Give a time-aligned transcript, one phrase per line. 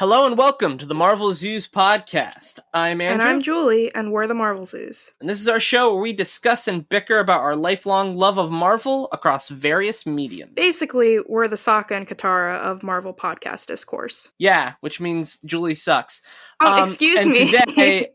[0.00, 2.58] Hello and welcome to the Marvelzoos podcast.
[2.72, 5.12] I'm Andrew, And I'm Julie, and we're the Marvelzoos.
[5.20, 8.50] and this is our show where we discuss and bicker about our lifelong love of
[8.50, 10.52] Marvel across various mediums.
[10.56, 14.32] Basically, we're the Sokka and Katara of Marvel podcast discourse.
[14.36, 16.22] Yeah, which means Julie sucks.
[16.60, 17.50] Oh, Um, excuse me.
[17.66, 18.08] today-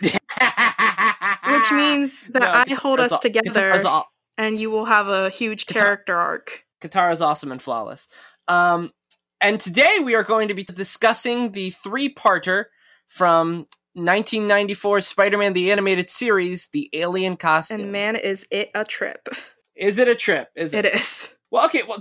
[0.00, 4.04] Which means that No, I hold us aw- together, aw-
[4.38, 6.64] and you will have a huge Katara- character arc.
[6.80, 8.06] Katara's awesome and flawless.
[8.46, 8.92] Um,
[9.40, 12.64] and today we are going to be discussing the three-parter
[13.08, 17.80] from 1994 Spider-Man the Animated Series, The Alien Costume.
[17.80, 19.28] And man, is it a trip.
[19.74, 20.48] is it a trip?
[20.54, 20.84] Is it?
[20.84, 21.34] It is.
[21.50, 21.82] Well, okay.
[21.86, 21.98] Well,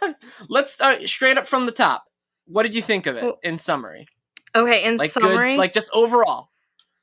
[0.48, 2.04] let's start straight up from the top.
[2.46, 4.06] What did you think of it Well, in summary?
[4.54, 6.48] Okay, in Like summary, good, like just overall.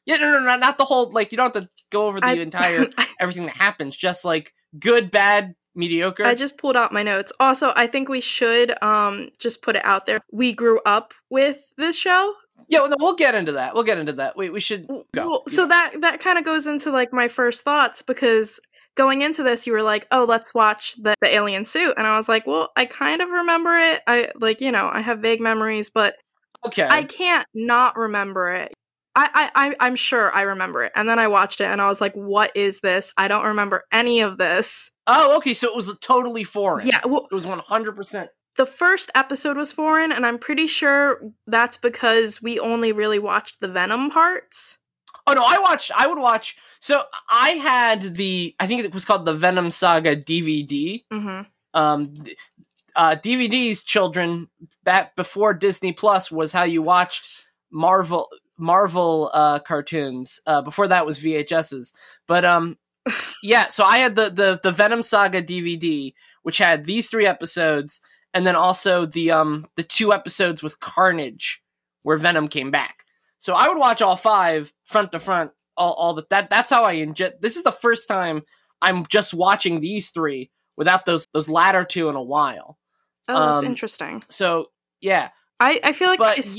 [0.05, 1.11] Yeah, no, no, no, not the whole.
[1.11, 2.85] Like you don't have to go over the I- entire
[3.19, 3.95] everything that happens.
[3.95, 6.25] Just like good, bad, mediocre.
[6.25, 7.31] I just pulled out my notes.
[7.39, 10.19] Also, I think we should um just put it out there.
[10.31, 12.33] We grew up with this show.
[12.67, 13.73] yeah, well, no, we'll get into that.
[13.73, 14.37] We'll get into that.
[14.37, 15.29] We we should go.
[15.29, 18.59] Well, so that that kind of goes into like my first thoughts because
[18.95, 22.17] going into this you were like, "Oh, let's watch the, the alien suit." And I
[22.17, 24.01] was like, "Well, I kind of remember it.
[24.07, 26.15] I like, you know, I have vague memories, but
[26.65, 26.87] okay.
[26.89, 28.73] I can't not remember it."
[29.15, 30.91] I, I, I'm sure I remember it.
[30.95, 33.13] And then I watched it and I was like, what is this?
[33.17, 34.91] I don't remember any of this.
[35.07, 35.53] oh, okay.
[35.53, 36.85] So it was totally foreign.
[36.87, 38.29] Yeah, well, it was one hundred percent.
[38.57, 43.59] the first episode was foreign, and I'm pretty sure that's because we only really watched
[43.61, 44.79] the Venom parts.
[45.27, 45.91] Oh no, I watched.
[45.95, 46.55] I would watch.
[46.79, 48.53] So I had the.
[48.59, 51.03] I think it was called the Venom Saga DVD.
[51.11, 51.41] hmm
[51.73, 52.37] um th-
[52.95, 54.47] uh DVDs children
[54.83, 57.25] back before Disney Plus was how you watched
[57.71, 61.93] Marvel Marvel uh cartoons uh before that was VHSs
[62.27, 62.77] but um
[63.43, 68.01] yeah so I had the the the Venom Saga DVD which had these three episodes
[68.33, 71.61] and then also the um the two episodes with Carnage
[72.03, 72.99] where Venom came back
[73.39, 76.83] so I would watch all five front to front all all the that that's how
[76.83, 78.43] I ingest this is the first time
[78.81, 82.77] I'm just watching these three without those those latter two in a while.
[83.27, 84.21] Oh, that's Um, interesting.
[84.29, 84.67] So
[85.01, 86.55] yeah, I, I feel like but I yes.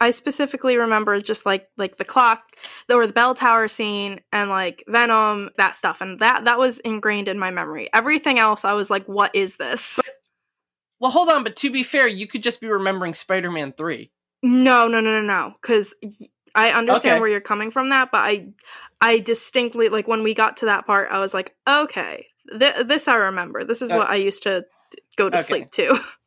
[0.00, 2.42] I specifically remember just like like the clock
[2.90, 7.28] or the bell tower scene and like Venom that stuff and that that was ingrained
[7.28, 7.88] in my memory.
[7.92, 10.00] Everything else I was like what is this?
[11.00, 11.44] well, hold on.
[11.44, 14.10] But to be fair, you could just be remembering Spider-Man three.
[14.42, 15.94] no, no, no, no, no cuz
[16.54, 17.20] I understand Okay.
[17.20, 18.48] where you're coming from that, but I
[19.00, 22.26] I distinctly like when we got to that part I was like okay,
[22.58, 23.64] th- this I remember.
[23.64, 24.64] This is Uh, what I used to
[25.16, 25.42] go to okay.
[25.44, 25.98] sleep to.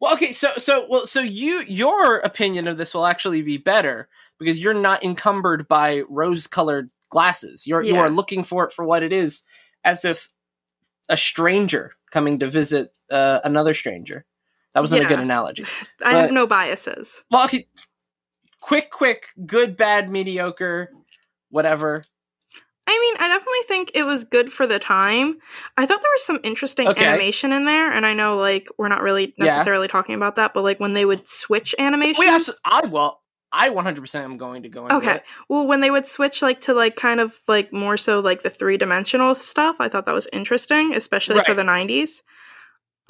[0.00, 0.32] Well, okay.
[0.32, 4.74] So so well so you your opinion of this will actually be better because you're
[4.74, 7.66] not encumbered by rose-colored glasses.
[7.66, 9.42] You're you are looking for it for what it is,
[9.84, 10.28] as if
[11.08, 14.24] a stranger coming to visit uh, another stranger.
[14.74, 15.64] That wasn't a good analogy.
[16.04, 17.24] I have no biases.
[17.30, 17.66] Well, okay.
[18.60, 20.90] Quick, quick, good, bad, mediocre,
[21.50, 22.04] whatever.
[22.90, 25.36] I mean, I definitely think it was good for the time.
[25.76, 27.04] I thought there was some interesting Okay.
[27.04, 29.44] animation in there, and I know like we're not really Yeah.
[29.44, 32.18] necessarily talking about that, but like when they would switch animations.
[32.18, 33.20] We abso- I will.
[33.52, 35.14] I 100% am going to go into okay.
[35.16, 35.24] it.
[35.48, 38.50] Well, when they would switch like to like kind of like more so like the
[38.50, 42.22] three dimensional stuff, I thought that was interesting, especially for the nineties.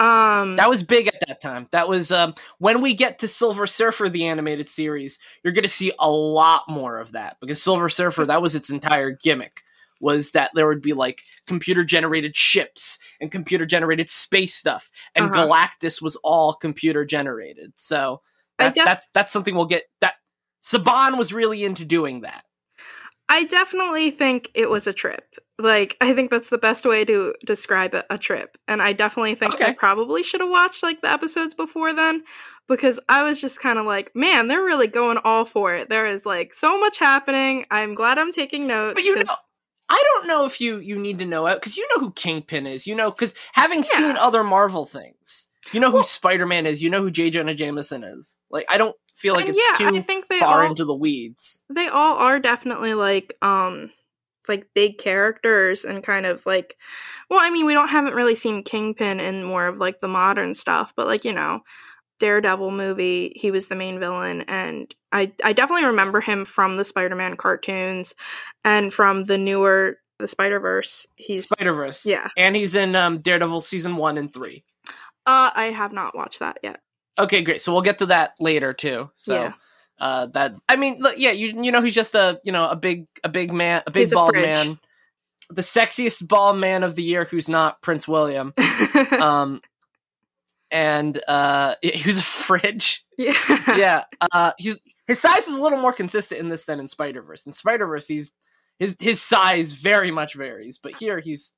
[0.01, 1.67] Um, That was big at that time.
[1.71, 5.19] That was um, when we get to Silver Surfer, the animated series.
[5.43, 8.69] You're going to see a lot more of that because Silver Surfer, that was its
[8.69, 9.61] entire gimmick.
[9.99, 15.25] Was that there would be like computer generated ships and computer generated space stuff, and
[15.25, 15.47] Uh-huh.
[15.47, 17.73] Galactus was all computer generated.
[17.75, 18.21] So
[18.57, 19.83] that, def- that's that's something we'll get.
[20.01, 20.15] That
[20.63, 22.45] Saban was really into doing that.
[23.31, 25.35] I definitely think it was a trip.
[25.59, 28.57] Like, I think that's the best way to describe a, a trip.
[28.67, 32.23] And I definitely think I probably should have watched like the episodes before then
[32.67, 35.89] because I was just kind of like, man, they're really going all for it.
[35.89, 37.65] There is like so much happening.
[37.69, 38.95] I'm glad I'm taking notes.
[38.95, 39.23] But you know,
[39.89, 42.67] I don't know if you you need to know it because you know who Kingpin
[42.67, 42.85] is.
[42.87, 43.83] You know because having Yeah.
[43.99, 46.81] seen other Marvel things, you know who Well- Spider Man is.
[46.81, 47.29] You know who J.
[47.29, 48.35] Jonah Jameson is.
[48.51, 51.61] Like I don't feel like it's yeah, I think they far all into the weeds.
[51.69, 53.91] they all are definitely like um
[54.47, 56.75] like big characters and kind of like
[57.29, 60.55] well i mean we don't haven't really seen kingpin in more of like the modern
[60.55, 61.59] stuff but like you know
[62.19, 66.83] daredevil movie he was the main villain and i i definitely remember him from the
[66.85, 68.13] spider-man cartoons
[68.65, 72.05] and from the newer the spider-verse he's Spider Verse.
[72.05, 74.63] yeah and he's in um, Daredevil season one and three.
[75.25, 76.81] uh i have not watched that yet
[77.17, 77.61] Okay, great.
[77.61, 79.09] So we'll get to that later too.
[79.17, 79.35] So.
[79.35, 79.51] Yeah.
[79.99, 82.75] Uh, that I mean, look, yeah, you you know he's just a you know a
[82.77, 84.45] big a big man a big He's bald fridge.
[84.45, 84.79] man,
[85.49, 88.53] the sexiest bald man of the year who's not Prince William.
[89.19, 89.59] um
[90.71, 93.05] and uh, he was a fridge.
[93.17, 93.33] Yeah.
[93.75, 94.77] yeah, uh, he's
[95.07, 97.45] his size is a little more consistent in this than in Spider Verse.
[97.45, 98.31] In Spider Verse, he's
[98.77, 101.53] his his size very much varies, but here he's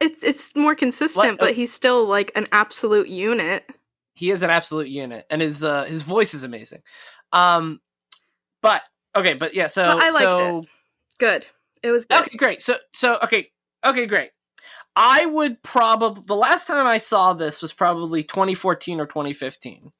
[0.00, 3.64] It's it's more consistent, but he's still like an absolute unit.
[4.14, 6.82] he is an absolute unit, and his uh, his voice is amazing.
[7.32, 7.80] Um,
[8.62, 8.82] but
[9.16, 10.62] okay, but yeah, so Well, I liked so
[11.18, 11.46] Good.
[11.82, 12.22] It was good.
[12.22, 12.62] okay, great.
[12.62, 13.50] So so okay,
[13.84, 14.30] okay, great.
[14.96, 19.92] I would probably the last time I saw this was probably 2014 or 2015.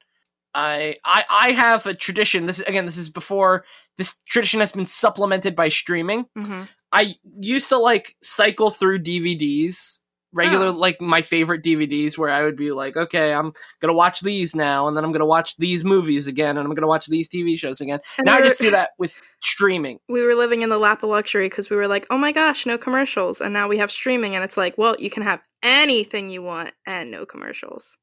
[0.53, 2.45] I I I have a tradition.
[2.45, 3.65] This again, this is before
[3.97, 6.25] this tradition has been supplemented by streaming.
[6.35, 9.99] hmm I used to like cycle through DVDs,
[10.35, 10.71] regular Oh.
[10.71, 14.87] like my favorite DVDs, where I would be like, okay, I'm gonna watch these now,
[14.87, 17.81] and then I'm gonna watch these movies again, and I'm gonna watch these TV shows
[17.81, 17.99] again.
[18.17, 19.99] And now we I just do that with streaming.
[20.09, 22.65] we were living in the lap of luxury because we were like, oh my gosh,
[22.65, 23.41] no commercials.
[23.41, 26.71] And now we have streaming, and it's like, well, you can have anything you want
[26.85, 27.97] and no commercials.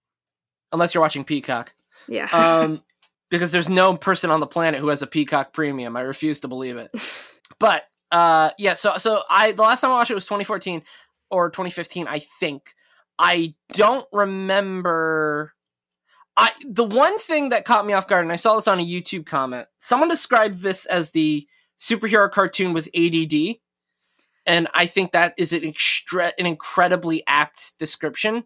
[0.72, 1.72] Unless you're watching Peacock.
[2.08, 2.28] Yeah.
[2.32, 2.82] um,
[3.30, 5.96] because there's no person on the planet who has a Peacock Premium.
[5.96, 6.90] I refuse to believe it.
[7.58, 10.82] But uh, yeah, so so I the last time I watched it was 2014
[11.32, 12.74] or 2015, I think.
[13.18, 15.54] I don't remember.
[16.36, 18.86] I the one thing that caught me off guard, and I saw this on a
[18.86, 19.66] YouTube comment.
[19.80, 21.46] Someone described this as the
[21.78, 23.56] superhero cartoon with ADD,
[24.46, 28.44] and I think that is an extra an incredibly apt description.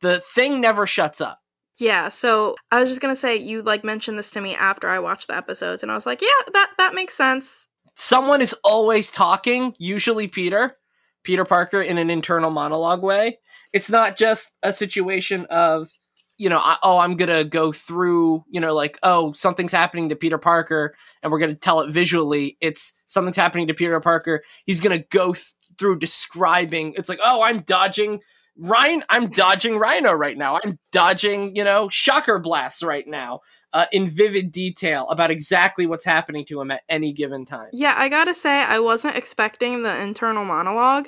[0.00, 1.38] The thing never shuts up.
[1.78, 2.08] yeah.
[2.08, 5.28] So I was just gonna say, you like mentioned this to me after I watched
[5.28, 7.68] the episodes, and I was like, yeah, that that makes sense.
[7.94, 10.76] someone is always talking, usually Peter,
[11.28, 13.38] Peter Parker in an internal monologue way.
[13.74, 15.90] It's not just a situation of,
[16.38, 20.16] you know, oh, I'm going to go through, you know, like, oh, something's happening to
[20.16, 22.56] Peter Parker and we're going to tell it visually.
[22.62, 24.42] It's something's happening to Peter Parker.
[24.64, 26.94] He's going to go th- through describing.
[26.96, 28.20] It's like, oh, I'm dodging
[28.58, 29.04] Rhino.
[29.08, 30.58] I'm dodging Rhino right now.
[30.62, 33.40] I'm dodging, you know, shocker blasts right now.
[33.74, 37.68] Uh, in vivid detail about exactly what's happening to him at any given time.
[37.74, 41.06] Yeah, I gotta say, I wasn't expecting the internal monologue.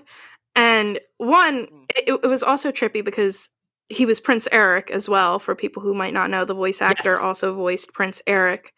[0.55, 1.85] And one, Mm.
[1.97, 3.49] it, it was also trippy because
[3.88, 5.38] he was Prince Eric as well.
[5.38, 7.20] For people who might not know, the voice actor Yes.
[7.23, 8.75] also voiced Prince Eric.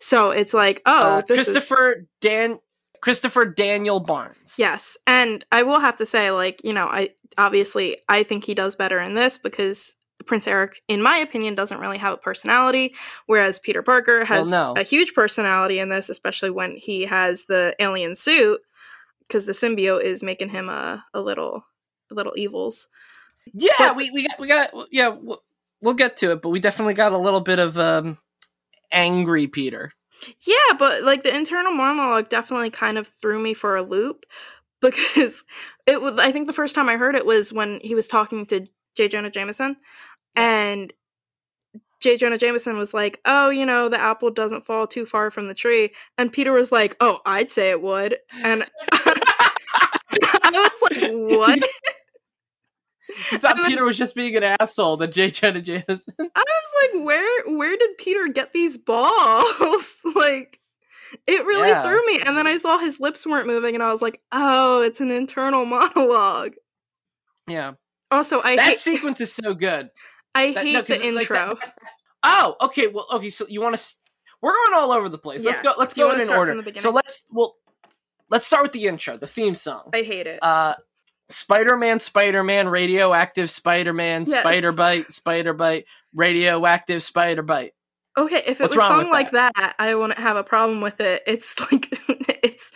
[0.00, 2.58] So it's like, oh, Uh, this is Christopher Dan
[3.00, 4.56] Christopher Daniel Barnes.
[4.58, 4.96] yes.
[5.06, 8.74] And I will have to say, like, you know, I obviously I think he does
[8.74, 12.94] better in this because Prince Eric, in my opinion, doesn't really have a personality,
[13.26, 14.74] whereas Peter Parker has no.
[14.76, 18.60] a huge personality in this, especially when he has the alien suit,
[19.26, 21.64] because the symbiote is making him a, a little
[22.10, 22.88] a little evils.
[23.52, 23.70] yeah.
[23.78, 25.08] But- we we got we got yeah.
[25.08, 25.42] We'll,
[25.80, 28.18] we'll get to it, but we definitely got a little bit of um
[28.92, 29.92] angry Peter.
[30.46, 34.26] Yeah, but like the internal monologue definitely kind of threw me for a loop
[34.80, 35.44] because
[35.86, 38.46] it was I think the first time I heard it was when he was talking
[38.46, 39.08] to J.
[39.08, 39.76] Jonah Jameson
[40.36, 40.92] and
[42.00, 42.16] J.
[42.16, 45.54] Jonah Jameson was like, "Oh, you know, the apple doesn't fall too far from the
[45.54, 51.58] tree." And Peter was like, "Oh, I'd say it would." And I was like, "What?"
[53.32, 54.96] I thought then- Peter was just being an asshole.
[54.98, 55.30] That J.
[55.30, 56.14] Jonah Jameson.
[56.18, 60.60] I was like, "Where where did Peter get these balls?" like
[61.26, 61.82] it really Yeah.
[61.82, 62.20] threw me.
[62.26, 65.10] And then I saw his lips weren't moving and I was like, "Oh, it's an
[65.10, 66.52] internal monologue.
[67.48, 67.72] yeah,
[68.10, 69.90] Also, I that hate sequence is so good.
[70.34, 71.54] I That- hate no, the like intro.
[71.60, 71.74] that-
[72.22, 72.86] oh, okay.
[72.86, 73.30] Well, okay.
[73.30, 73.94] So you want to?
[74.42, 75.44] We're going all over the place.
[75.44, 75.74] Let's go.
[75.76, 76.52] Let's Do go in order.
[76.52, 76.82] from the beginning?
[76.82, 77.56] So let's well,
[78.30, 79.90] let's start with the intro, the theme song.
[79.92, 80.40] I hate it.
[80.42, 80.74] uh
[81.30, 84.40] Spider-Man, Spider-Man, radioactive Spider-Man, Yes.
[84.40, 87.72] Spider Bite, Spider Bite, radioactive Spider Bite.
[88.18, 89.74] okay, if it what's was with like that?
[89.78, 91.22] I wouldn't have a problem with it.
[91.26, 91.88] It's like
[92.42, 92.72] it's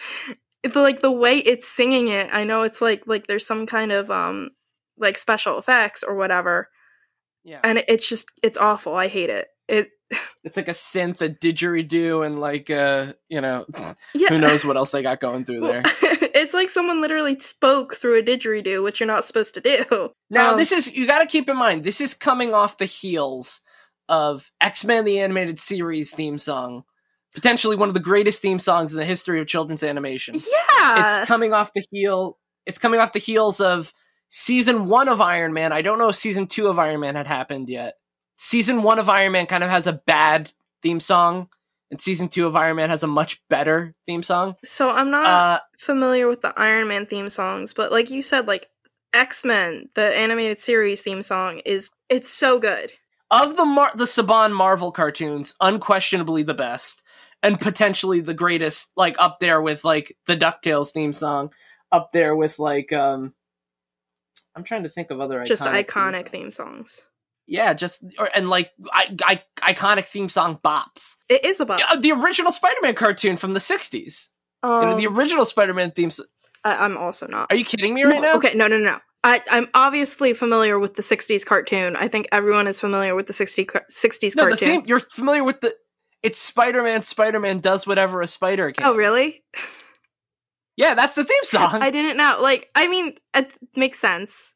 [0.62, 2.28] it's like the way it's singing it.
[2.32, 4.50] I know it's like like there's some kind of um
[4.96, 6.68] like special effects or whatever,
[7.44, 8.94] Yeah, and it's just it's awful.
[8.94, 9.48] I hate it.
[9.68, 9.90] It
[10.44, 13.66] it's like a synth, a didgeridoo, and like uh, you know,
[14.14, 14.28] yeah.
[14.28, 15.82] who knows what else they got going through there.
[16.44, 20.10] It's like someone literally spoke through a didgeridoo, which you're not supposed to do.
[20.30, 21.84] Now, Um, this is you got to keep in mind.
[21.84, 23.60] This is coming off the heels
[24.08, 26.84] of X Men: The Animated Series theme song,
[27.34, 30.34] potentially one of the greatest theme songs in the history of children's animation.
[30.34, 33.92] yeah, it's coming off the heel it's coming off the heels of
[34.30, 37.26] season one of iron man i don't know if season two of iron man had
[37.26, 37.94] happened yet
[38.36, 40.50] season one of iron man kind of has a bad
[40.82, 41.48] theme song
[41.90, 45.26] and season two of iron man has a much better theme song so I'm not
[45.26, 48.68] uh familiar with the Iron Man theme songs, but like you said, like
[49.12, 52.90] X Men, the animated series theme song is it's so good.
[53.30, 57.02] of the Mar- the saban marvel cartoons unquestionably the best
[57.42, 61.52] and potentially the greatest like up there with like the ducktales theme song
[61.92, 63.34] up there with like um
[64.56, 66.30] i'm trying to think of other Just iconic, theme songs.
[66.30, 67.06] theme songs.
[67.46, 71.16] Yeah, just or, and like I, I, iconic theme song bops.
[71.28, 74.28] It is about Yeah, the original Spider-Man cartoon from the '60s.
[74.62, 76.20] You know, um, the original Spider-Man themes.
[76.64, 77.48] I, I'm also not.
[77.50, 78.36] Are you kidding me right No, now?
[78.36, 78.98] Okay, no, no, no.
[79.22, 81.96] I, I'm obviously familiar with the '60s cartoon.
[81.96, 84.68] I think everyone is familiar with the 60, '60s No, the cartoon.
[84.68, 84.82] theme.
[84.86, 85.74] You're familiar with the.
[86.22, 87.02] It's Spider-Man.
[87.02, 88.86] Spider-Man does whatever a spider can.
[88.86, 89.44] oh, really?
[90.76, 91.78] Yeah, that's the theme song.
[91.82, 92.38] I didn't know.
[92.40, 94.53] Like, I mean, it makes sense.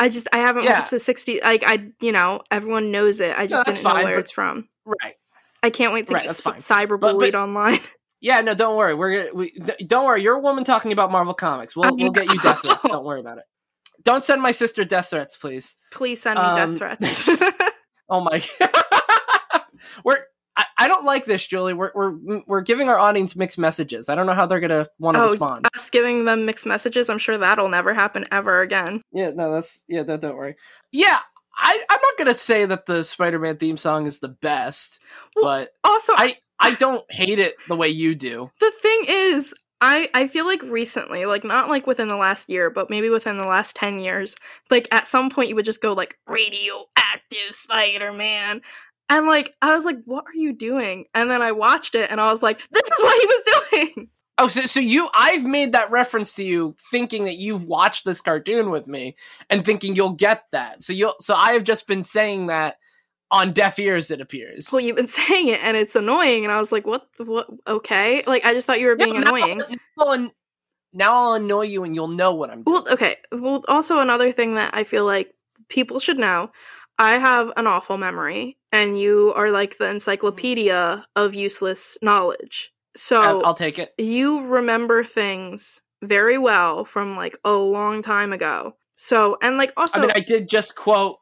[0.00, 0.78] I just I haven't Yeah.
[0.78, 1.42] watched the '60s.
[1.42, 3.36] Like, I you know everyone knows it.
[3.36, 4.68] I just that's didn't know where but- it's from.
[4.84, 5.14] right.
[5.62, 6.54] I can't wait to Right, get fine.
[6.58, 7.80] cyberbullied online.
[8.20, 8.94] Yeah, no, don't worry.
[8.94, 9.52] We're gonna, we
[9.86, 10.24] don't worry.
[10.24, 11.76] You're a woman talking about Marvel comics.
[11.76, 12.80] We'll I we'll get you death threats.
[12.88, 13.44] Don't worry about it.
[14.02, 15.76] Don't send my sister death threats, please.
[15.92, 17.28] Please send me Um, death threats.
[18.10, 18.42] Oh my.
[18.58, 18.72] God
[20.04, 20.16] We're.
[20.78, 21.74] I, don't like this, Julie.
[21.74, 24.08] We're we're we're giving our audience mixed messages.
[24.08, 25.66] I don't know how they're gonna want to oh, respond.
[25.74, 27.08] us giving them mixed messages.
[27.10, 29.02] I'm sure that'll never happen ever again.
[29.12, 30.02] Yeah, no, that's yeah.
[30.02, 30.56] Don't, don't worry.
[30.92, 31.18] Yeah,
[31.56, 35.00] I I'm not gonna say that the Spider-Man theme song is the best,
[35.36, 38.50] Well, but Also, I I don't hate it the way you do.
[38.60, 42.68] the thing is i i feel like recently like not like within the last year
[42.68, 44.34] but maybe within the last 10 years
[44.72, 48.60] like at some point you would just go like radioactive spider-man
[49.10, 52.20] and like i was like what are you doing and then i watched it and
[52.20, 54.10] i was like this is what he was doing
[54.40, 58.20] Oh, so so you I've made that reference to you thinking that you've watched this
[58.20, 59.16] cartoon with me
[59.50, 60.84] and thinking you'll get that.
[60.84, 62.76] So you'll so I have just been saying that
[63.32, 64.68] on deaf ears it appears.
[64.70, 68.22] well you've been saying it and it's annoying and i was like what what okay
[68.26, 69.58] like i just thought you were being annoying
[69.98, 70.30] Now I'll,
[70.92, 72.82] now I'll annoy you and you'll know what I'm doing.
[72.84, 73.16] Well, okay.
[73.32, 75.34] Well, also another thing that I feel like
[75.68, 76.50] people should know.
[76.98, 79.94] I have an awful memory, and you are like the mm-hmm.
[79.94, 82.72] encyclopedia of useless knowledge.
[82.96, 83.94] So I'll, take it.
[83.96, 88.76] you remember things very well from like a long time ago.
[88.96, 91.18] So and like also I mean, I did just quote.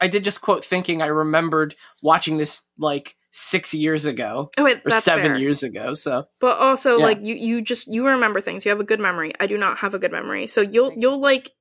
[0.00, 4.78] I did just quote thinking I remembered watching this like six years ago oh wait,
[4.78, 5.36] or that's seven fair.
[5.36, 5.94] years ago.
[5.94, 7.04] So But also Yeah.
[7.04, 8.64] like you you just you remember things.
[8.64, 9.30] You have a good memory.
[9.38, 10.48] I do not have a good memory.
[10.48, 11.52] So you'll you'll like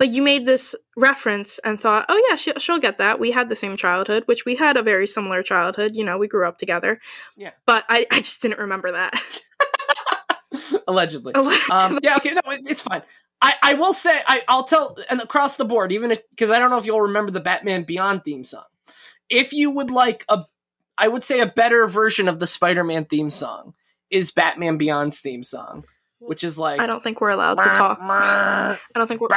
[0.00, 3.18] like you made this reference and thought, "Oh yeah, she, she'll get that.
[3.18, 5.96] We had the same childhood, which we had a very similar childhood.
[5.96, 7.00] You know, we grew up together."
[7.36, 7.50] Yeah.
[7.66, 9.12] But I I just didn't remember that.
[10.88, 11.34] allegedly.
[11.34, 13.02] um, yeah, okay, no, it, it's fine.
[13.42, 16.70] I, I will say I, I'll tell and across the board, even because I don't
[16.70, 18.64] know if you'll remember the Batman Beyond theme song.
[19.28, 20.44] If you would like a,
[20.96, 23.74] I would say a better version of the Spider-Man theme song
[24.10, 25.84] is Batman Beyond's theme song,
[26.18, 27.98] which is like I don't think we're allowed to talk.
[28.00, 29.28] I don't think we're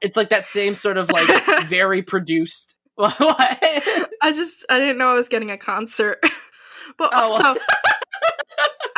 [0.00, 1.28] it's like that same sort of like
[1.66, 2.74] very produced.
[2.98, 6.18] I just I didn't know I was getting a concert.
[6.98, 7.32] but Oh.
[7.32, 7.60] also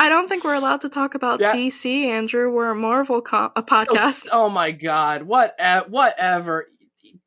[0.01, 1.51] I don't think we're allowed to talk about Yeah.
[1.51, 2.49] DC, Andrew.
[2.51, 3.95] We're a Marvel co- a Oh, podcast.
[4.07, 5.23] s- oh my god!
[5.23, 5.59] What?
[5.59, 6.67] Uh, whatever.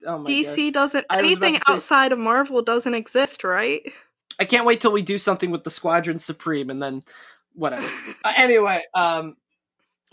[0.07, 0.27] Oh my god.
[0.27, 3.83] DC doesn't I was about anything say- outside of Marvel doesn't exist, right?
[4.39, 7.03] I can't wait till we do something with the Squadron Supreme and then
[7.55, 7.87] whatever.
[8.25, 9.37] uh, anyway, um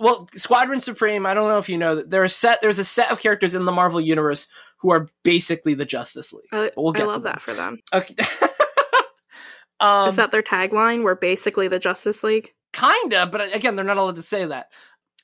[0.01, 2.85] well, Squadron Supreme, I don't know if you know that there are set there's a
[2.85, 4.47] set of characters in the Marvel universe
[4.77, 6.47] who are basically the Justice League.
[6.53, 7.79] I, we'll I love that for them.
[7.93, 8.15] Okay.
[9.79, 11.03] um Is that their tagline?
[11.03, 12.53] We're basically the Justice League.
[12.71, 14.71] kinda, but again, they're not allowed to say that.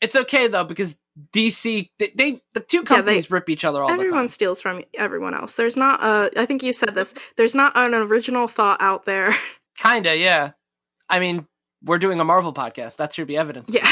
[0.02, 0.98] It's okay though because
[1.32, 4.28] DC they, they the two they- companies rip each other all Everyone the time.
[4.28, 5.56] steals from everyone else.
[5.56, 6.32] There's not a.
[6.40, 7.14] I think you said this.
[7.38, 9.34] There's not an original thought out there.
[9.78, 10.52] Kinda, yeah.
[11.10, 11.48] I mean,
[11.84, 12.98] we're doing a Marvel podcast.
[12.98, 13.70] That should be evidence.
[13.72, 13.84] yeah.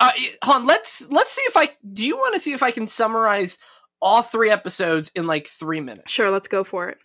[0.00, 0.66] Uh, y- hold on.
[0.66, 1.70] Let's let's see if I.
[1.92, 3.58] Do you want to see if I can summarize
[4.02, 6.10] all three episodes in like three minutes?
[6.10, 6.30] Sure.
[6.30, 6.98] Let's go for it.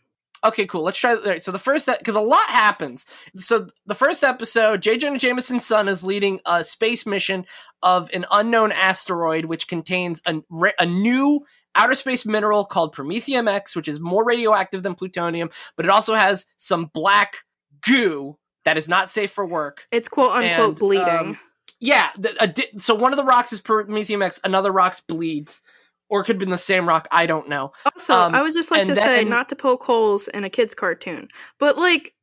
[0.43, 0.83] Okay, cool.
[0.83, 1.15] Let's try.
[1.15, 3.05] All right, so the first because a lot happens.
[3.35, 4.97] So the first episode, J.
[4.97, 7.45] Jonah Jameson's son is leading a space mission
[7.83, 10.35] of an unknown asteroid, which contains a,
[10.79, 11.41] a new
[11.75, 16.15] outer space mineral called Promethium X, which is more radioactive than plutonium, but it also
[16.15, 17.39] has some black
[17.85, 19.85] goo that is not safe for work.
[19.91, 21.07] It's quote unquote And, bleeding.
[21.07, 21.39] um,
[21.79, 25.61] Yeah, the, a di- so one of the rocks is Promethium X, another rock's bleeds,
[26.09, 27.07] or it could have been the same rock.
[27.11, 27.71] I don't know.
[27.93, 30.75] also, um, I would just like to say not to poke holes in a kids'
[30.75, 31.27] cartoon,
[31.59, 32.13] but like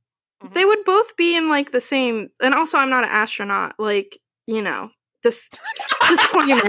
[0.44, 0.52] Mhm.
[0.52, 2.28] they would both be in like the same.
[2.42, 3.74] And also, I'm not an astronaut.
[3.78, 4.90] Like you know,
[5.22, 5.48] dis-
[6.08, 6.62] disclaimer.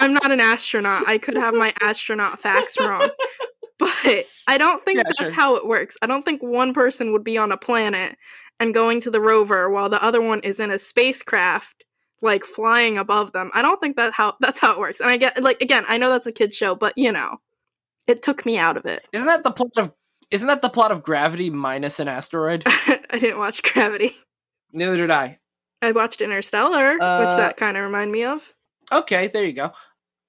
[0.00, 1.06] I'm not an astronaut.
[1.08, 3.08] I could have my astronaut facts wrong.
[3.78, 5.32] But I don't think Yeah, that's sure.
[5.32, 5.96] how it works.
[6.02, 8.16] I don't think one person would be on a planet
[8.60, 11.82] and going to the rover while the other one is in a spacecraft
[12.22, 13.50] like flying above them.
[13.54, 15.00] I don't think that how that's how it works.
[15.00, 17.38] And I get like again, I know that's a kid show, but you know,
[18.06, 19.06] it took me out of it.
[19.12, 19.92] Isn't that the plot of?
[20.30, 22.62] Isn't that the plot of Gravity minus an asteroid?
[22.66, 24.12] I didn't watch Gravity.
[24.72, 25.38] Neither did I.
[25.82, 28.54] I watched Interstellar, Uh, which that kind of remind me of.
[28.90, 29.72] Okay, there you go.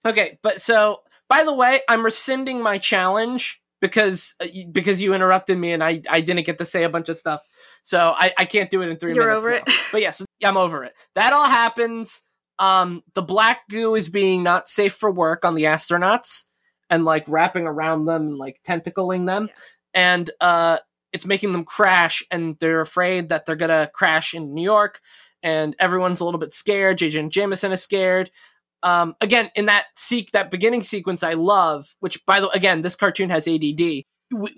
[0.05, 5.57] Okay, but so By the way, I'm rescinding my challenge because uh, because you interrupted
[5.57, 7.41] me and I I didn't get to say a bunch of stuff.
[7.83, 9.45] So I, I can't do it in 3 You're minutes.
[9.45, 9.61] over now.
[9.67, 9.73] it?
[9.91, 10.93] But yes, I'm over it.
[11.15, 12.23] That all happens.
[12.59, 16.45] Um the black goo is being not safe for work on the astronauts
[16.89, 19.49] and like wrapping around them and like tentacling them.
[19.49, 19.55] Yeah.
[19.93, 20.77] And uh
[21.11, 25.01] it's making them crash and they're afraid that they're gonna crash in New York
[25.43, 26.99] and everyone's a little bit scared.
[26.99, 27.09] J.
[27.09, 28.31] Jonah Jameson is scared.
[28.83, 31.95] Um, again, in that seek that beginning sequence, I love.
[32.01, 33.79] Which, by the way, again, this cartoon has ADD.
[33.79, 34.05] We,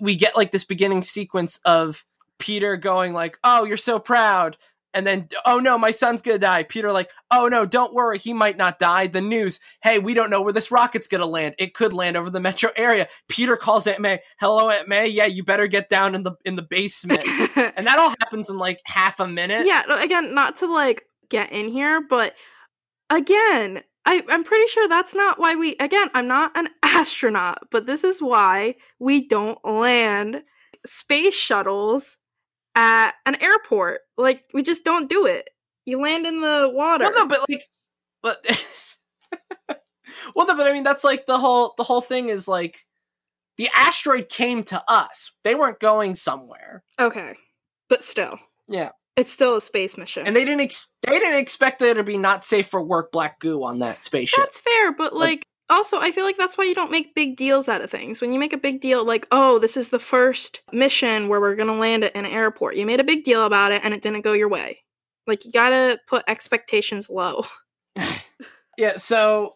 [0.00, 2.04] we get like this beginning sequence of
[2.38, 4.56] Peter going like, "Oh, you're so proud,"
[4.92, 8.32] and then, "Oh no, my son's gonna die." Peter like, "Oh no, don't worry, he
[8.32, 11.54] might not die." The news, "Hey, we don't know where this rocket's gonna land.
[11.58, 15.06] It could land over the metro area." Peter calls Aunt May, "Hello, Aunt May.
[15.06, 17.22] Yeah, you better get down in the in the basement."
[17.76, 19.66] and that all happens in like half a minute.
[19.66, 22.34] yeah, again, not to like get in here, but
[23.10, 27.86] again, I, I'm pretty sure that's not why we again, I'm not an astronaut, but
[27.86, 30.42] this is why we don't land
[30.86, 32.18] space shuttles
[32.76, 34.00] at an airport.
[34.16, 35.50] Like we just don't do it.
[35.84, 37.04] You land in the water.
[37.04, 37.64] Well, no, but like,
[38.22, 38.44] but
[40.34, 42.86] well, no, but I mean, that's like the whole the whole thing is like
[43.56, 45.32] the asteroid came to us.
[45.42, 46.84] They weren't going somewhere.
[46.98, 47.34] okay.
[47.88, 48.38] But still.
[48.68, 48.90] Yeah.
[49.16, 50.26] It's still a space mission.
[50.26, 53.40] And they didn't ex- they didn't expect there to be not safe for work black
[53.40, 54.38] goo on that spaceship.
[54.38, 57.36] That's fair, but Like- like also I feel like that's why you don't make big
[57.36, 58.20] deals out of things.
[58.20, 61.56] When you make a big deal like, "Oh, this is the first mission where we're
[61.56, 64.02] going to land at an airport." You made a big deal about it and it
[64.02, 64.82] didn't go your way.
[65.26, 67.46] Like you got to put expectations low.
[68.76, 68.96] yeah.
[68.98, 69.54] So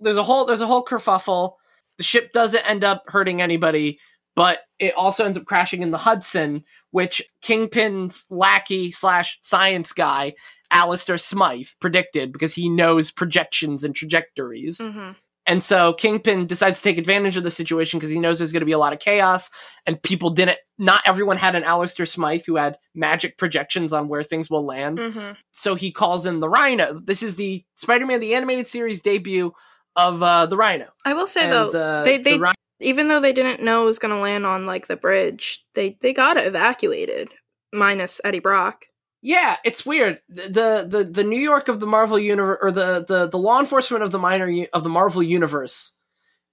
[0.00, 1.54] there's a whole there's a whole kerfuffle.
[1.96, 3.98] The ship doesn't end up hurting anybody,
[4.38, 10.34] but it also ends up crashing in the Hudson, which Kingpin's lackey slash science guy,
[10.70, 14.78] Alistair Smythe, predicted because he knows projections and trajectories.
[14.78, 15.16] Mhm.
[15.46, 18.60] And so Kingpin decides to take advantage of the situation because he knows there's going
[18.60, 19.50] to be a lot of chaos
[19.86, 24.22] and people didn't, not everyone had an Alistair Smythe who had magic projections on where
[24.22, 24.98] things will land.
[24.98, 25.36] Mhm.
[25.52, 27.00] So he calls in the Rhino.
[27.02, 29.52] This is the Spider Man, the animated series debut
[29.96, 30.90] of uh, the Rhino.
[31.04, 33.82] I will say And though, the- they the they Rhino- even though they didn't know
[33.82, 37.32] it was going to land on like the bridge, they they got it evacuated
[37.72, 38.86] minus Eddie Brock.
[39.20, 40.20] Yeah, it's weird.
[40.28, 44.04] The, the the New York of the Marvel universe, or the, the the law enforcement
[44.04, 45.92] of the minor of the Marvel universe,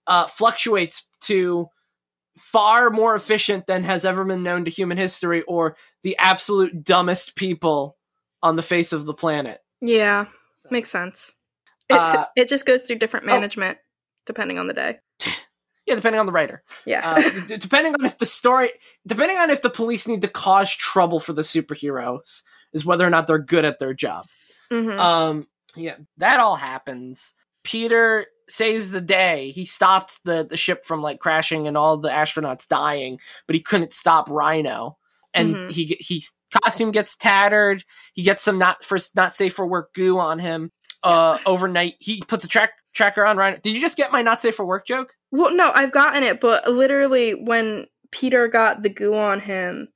[0.08, 1.70] uh, fluctuates to
[2.38, 7.36] far more efficient than has ever been known to human history, or the absolute dumbest
[7.36, 7.98] people
[8.42, 9.60] on the face of the planet.
[9.82, 10.26] Yeah,
[10.72, 11.36] makes sense.
[11.88, 13.34] It, Uh, it just goes through different oh.
[13.34, 13.78] management
[14.26, 15.00] depending on the day.
[15.86, 16.64] Yeah, depending on the writer.
[16.86, 17.02] Yeah.
[17.12, 18.72] Uh, d- depending on if the story,
[19.06, 22.42] depending on if the police need to cause trouble for the superheroes,
[22.74, 24.26] is whether or not they're good at their job.
[24.72, 24.98] Mhm.
[24.98, 27.34] Um, yeah, that all happens.
[27.64, 29.52] Peter saves the day.
[29.52, 33.60] He stopped the the ship from like crashing and all the astronauts dying, but he
[33.62, 34.98] couldn't stop Rhino.
[35.34, 35.72] And Mhm.
[35.72, 36.24] he he
[36.64, 37.84] costume gets tattered.
[38.14, 40.72] He gets some not for not safe for work goo on him.
[41.04, 43.58] Uh, overnight he puts a track tracker on Rhino.
[43.62, 45.14] Did you just get my not safe for work joke?
[45.32, 49.90] Well, no, I've gotten it, but literally when Peter got the goo on him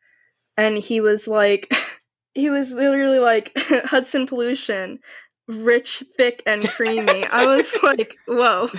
[0.58, 1.74] and he was like
[2.34, 5.00] he was literally like Hudson pollution,
[5.48, 7.26] rich, thick and creamy.
[7.26, 8.70] I was like, "Whoa,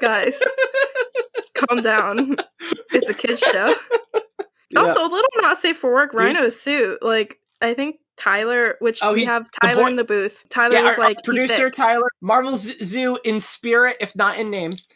[0.00, 0.40] guys.
[1.54, 2.36] Calm down.
[2.90, 3.74] It's a kids show."
[4.76, 6.12] Also, a little not safe for work.
[6.12, 7.02] Rhino's suit.
[7.02, 10.44] Like I think Tyler, which Oh, we he- have Tyler boy- in the booth.
[10.48, 11.70] Tyler yeah, was our, our like he producer.
[11.70, 14.76] Tyler, Marvel Zoo in spirit, if not in name.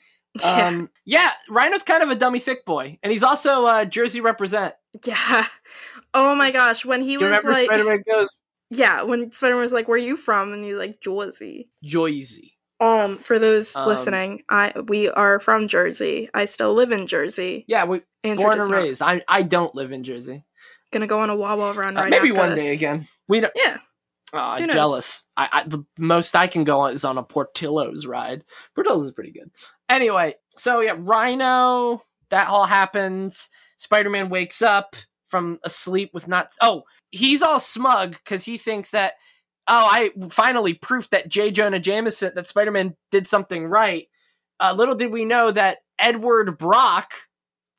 [0.40, 0.68] Yeah.
[0.68, 4.74] Um, yeah, Rhino's kind of a dummy thick boy, and he's also uh, Jersey represent.
[5.04, 5.46] yeah.
[6.14, 8.28] Oh my gosh, when he Do was remember like Spider-Man goes
[8.70, 12.56] Yeah, when Spider Man was like, "Where are you from?" and he's like, "Jersey." Jersey.
[12.80, 16.28] Um, for those Um, listening, I we are from Jersey.
[16.32, 17.64] I still live in Jersey.
[17.68, 18.76] Yeah, we Andrew born and not.
[18.76, 19.02] raised.
[19.02, 20.44] I I don't live in Jersey.
[20.92, 22.62] Gonna go on a Wawa run Uh, right maybe one this.
[22.62, 23.06] day again.
[23.28, 23.52] We don't.
[23.54, 25.24] Yeah, Who jealous.
[25.36, 28.42] I, I the most I can go on is on a Portillo's ride.
[28.74, 29.50] Portillo's is pretty good.
[29.88, 32.02] Anyway, so yeah, Rhino.
[32.30, 33.48] That all happens.
[33.78, 34.94] Spider-Man wakes up
[35.28, 36.50] from a sleep with not.
[36.60, 39.14] Oh, he's all smug because he thinks that.
[39.68, 41.50] Oh, I finally proof that J.
[41.50, 44.06] Jonah Jameson that Spider-Man did something right.
[44.58, 47.12] Uh, little did we know that Edward Brock,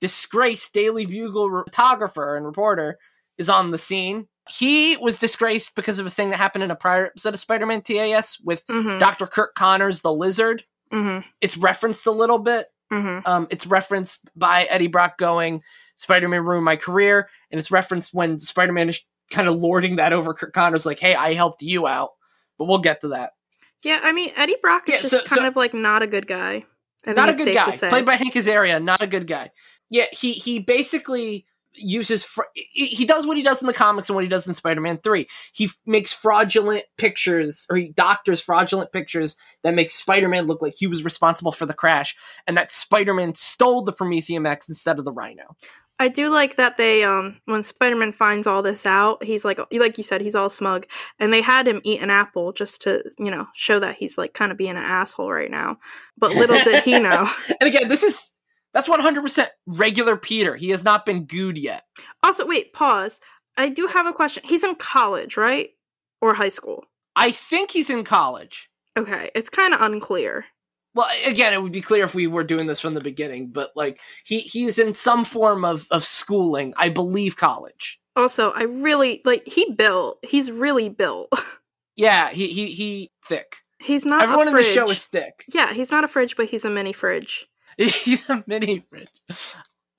[0.01, 2.97] disgraced Daily Bugle photographer and reporter,
[3.37, 4.27] is on the scene.
[4.49, 7.81] He was disgraced because of a thing that happened in a prior episode of Spider-Man
[7.83, 9.27] TAS with mm-hmm, Dr.
[9.27, 10.63] Curt Connors, the lizard.
[10.91, 12.67] mm-hmm, It's referenced a little bit.
[12.91, 13.25] mm-hmm.
[13.25, 15.61] Um, it's referenced by Eddie Brock going,
[15.95, 18.99] Spider-Man ruined my career, and it's referenced when Spider-Man is
[19.31, 22.09] kind of lording that over Curt Connors, like, hey, I helped you out.
[22.57, 23.31] But we'll get to that.
[23.83, 26.07] Yeah, I mean Eddie Brock is Yeah, just so- kind so- of like not a
[26.07, 26.65] good guy.
[27.07, 27.71] Not a good guy.
[27.71, 29.49] Played by Hank Azaria, not a good guy.
[29.91, 34.15] Yeah, he he basically uses fr- he does what he does in the comics and
[34.15, 35.27] what he does in Spider-Man 3.
[35.53, 40.73] He f- makes fraudulent pictures or he doctors fraudulent pictures that make Spider-Man look like
[40.75, 42.15] he was responsible for the crash
[42.47, 45.55] and that Spider-Man stole the Promethium X instead of the Rhino.
[45.99, 49.97] I do like that they um when Spider-Man finds all this out, he's like like
[49.99, 50.87] you said, he's all smug,
[51.19, 54.33] and they had him eat an apple just to you know show that he's like
[54.33, 55.77] kind of being an asshole right now.
[56.17, 57.29] But little did he know.
[57.59, 58.30] And again, this is
[58.73, 60.55] that's 100% regular Peter.
[60.55, 61.83] He has not been gooed yet.
[62.23, 63.19] Also, wait, pause.
[63.57, 64.43] I do have a question.
[64.45, 65.69] He's in college, right,
[66.21, 66.85] or high school?
[67.15, 68.69] I think he's in college.
[68.97, 70.45] Okay, it's kind of unclear.
[70.93, 73.71] Well, again, it would be clear if we were doing this from the beginning, but
[73.75, 77.99] like he he's in some form of of schooling, I believe college.
[78.17, 80.17] Also, I really like he built.
[80.23, 81.29] He's really built.
[81.97, 83.57] Yeah, he he he thick.
[83.79, 84.23] he's not.
[84.23, 85.43] Everyone in the show is thick.
[85.53, 87.47] Yeah, he's not a fridge, but he's a mini fridge.
[88.03, 89.07] He's a mini fridge.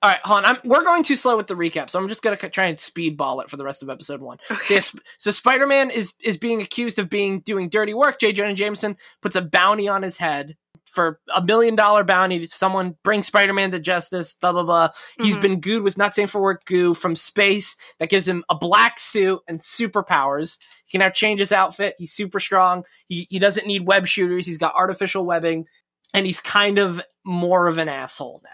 [0.01, 0.45] All right, hold on.
[0.45, 3.41] I'm, we're going too slow with the recap, so I'm just gonna try and speedball
[3.41, 4.37] it for the rest of episode one.
[4.49, 4.73] So, Okay.
[4.75, 8.19] yes, so Spider-Man is is being accused of being doing dirty work.
[8.19, 8.33] J.
[8.33, 10.57] Jonah Jameson puts a bounty on his head
[10.91, 14.33] for a million dollar bounty to someone bring Spider-Man to justice.
[14.33, 14.89] Blah blah blah.
[15.21, 15.41] He's Mhm.
[15.41, 18.99] been gooed with not safe for work goo from space that gives him a black
[18.99, 20.57] suit and superpowers.
[20.85, 21.95] He can now change his outfit.
[21.97, 22.83] He's super strong.
[23.07, 24.45] He he doesn't need web shooters.
[24.45, 25.65] He's got artificial webbing,
[26.13, 28.49] and he's kind of more of an asshole now.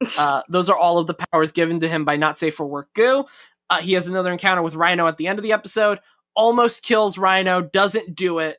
[0.18, 2.88] Uh, those are all of the powers given to him by not safe for work
[2.94, 3.24] goo.
[3.68, 5.98] Uh, he has another encounter with Rhino at the end of the episode.
[6.36, 8.58] Almost kills Rhino, doesn't do it.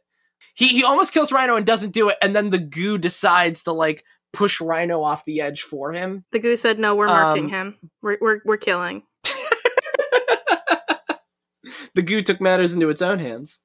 [0.53, 3.71] He he almost kills Rhino and doesn't do it, and then the goo decides to
[3.71, 6.25] like push Rhino off the edge for him.
[6.33, 7.77] the goo said, "No, we're marking Um, him.
[8.01, 9.03] We're we're we're killing."
[11.95, 13.61] the goo took matters into its own hands.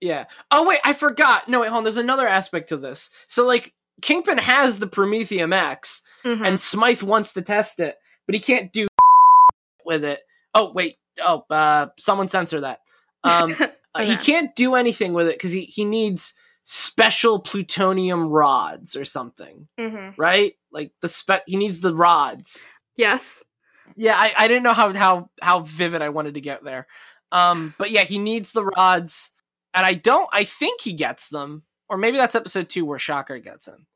[0.00, 0.24] Yeah.
[0.50, 1.48] Oh wait, I forgot.
[1.48, 1.84] No, wait, hold on.
[1.84, 3.10] There's another aspect to this.
[3.28, 6.46] So like Kingpin has the Promethium X, Mhm.
[6.46, 8.86] and Smythe wants to test it, but he can't do
[9.84, 10.20] with it.
[10.54, 10.96] Oh wait.
[11.22, 12.80] Oh, uh, someone censor that.
[13.24, 13.54] Um,
[13.94, 16.34] uh, he can't do anything with it because he he needs
[16.64, 20.14] special plutonium rods or something, Mhm.
[20.16, 20.54] right?
[20.70, 22.68] Like the spe- he needs the rods.
[22.96, 23.42] Yes.
[23.96, 26.86] Yeah, I, I didn't know how how how vivid I wanted to get there.
[27.32, 29.30] Um, but yeah, he needs the rods,
[29.74, 30.28] and I don't.
[30.32, 33.86] I think he gets them, or maybe that's episode two where Shocker gets them.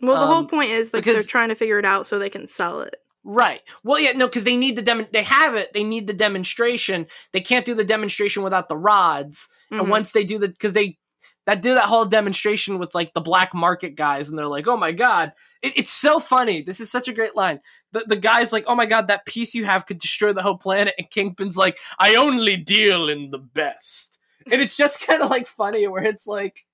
[0.00, 2.30] Well, the whole Um, point is like they're trying to figure it out so they
[2.30, 2.96] can sell it.
[3.24, 3.62] Right.
[3.82, 5.06] Well, yeah, no, because they need the dem.
[5.12, 5.72] They have it.
[5.74, 7.06] They need the demonstration.
[7.32, 9.48] They can't do the demonstration without the rods.
[9.72, 9.80] Mhm.
[9.80, 10.98] And once they do the, because they
[11.46, 14.76] that do that whole demonstration with like the black market guys, and they're like, "Oh
[14.76, 15.32] my god,
[15.62, 17.60] it, it's so funny." This is such a great line.
[17.92, 20.56] The the guy's like, "Oh my god, that piece you have could destroy the whole
[20.58, 24.18] planet," and Kingpin's like, "I only deal in the best,"
[24.50, 26.64] and it's just kind of like funny where it's like.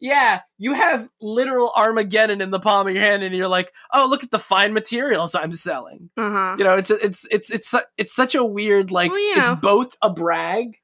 [0.00, 4.06] Yeah, you have literal Armageddon in the palm of your hand, and you're like, "Oh,
[4.08, 6.56] look at the fine materials I'm selling." uh-huh.
[6.58, 9.52] You know, it's it's it's it's it's such a weird like Well, you know.
[9.52, 10.78] it's both a brag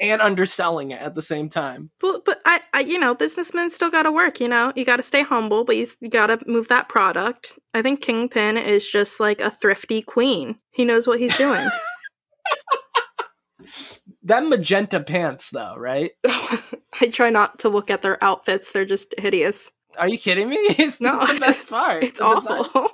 [0.00, 1.90] and underselling it at the same time.
[2.00, 4.40] But, but I, I, you know, businessmen still got to work.
[4.40, 7.58] You know, you got to stay humble, but you, you got to move that product.
[7.74, 10.58] I think Kingpin is just like a thrifty queen.
[10.70, 11.68] He knows what he's doing.
[14.24, 16.12] That magenta pants, though, right?
[17.00, 19.72] I try not to look at their outfits; they're just hideous.
[19.98, 20.56] Are you kidding me?
[20.78, 21.18] It's No.
[21.26, 22.04] the best part.
[22.04, 22.88] It's design- awful.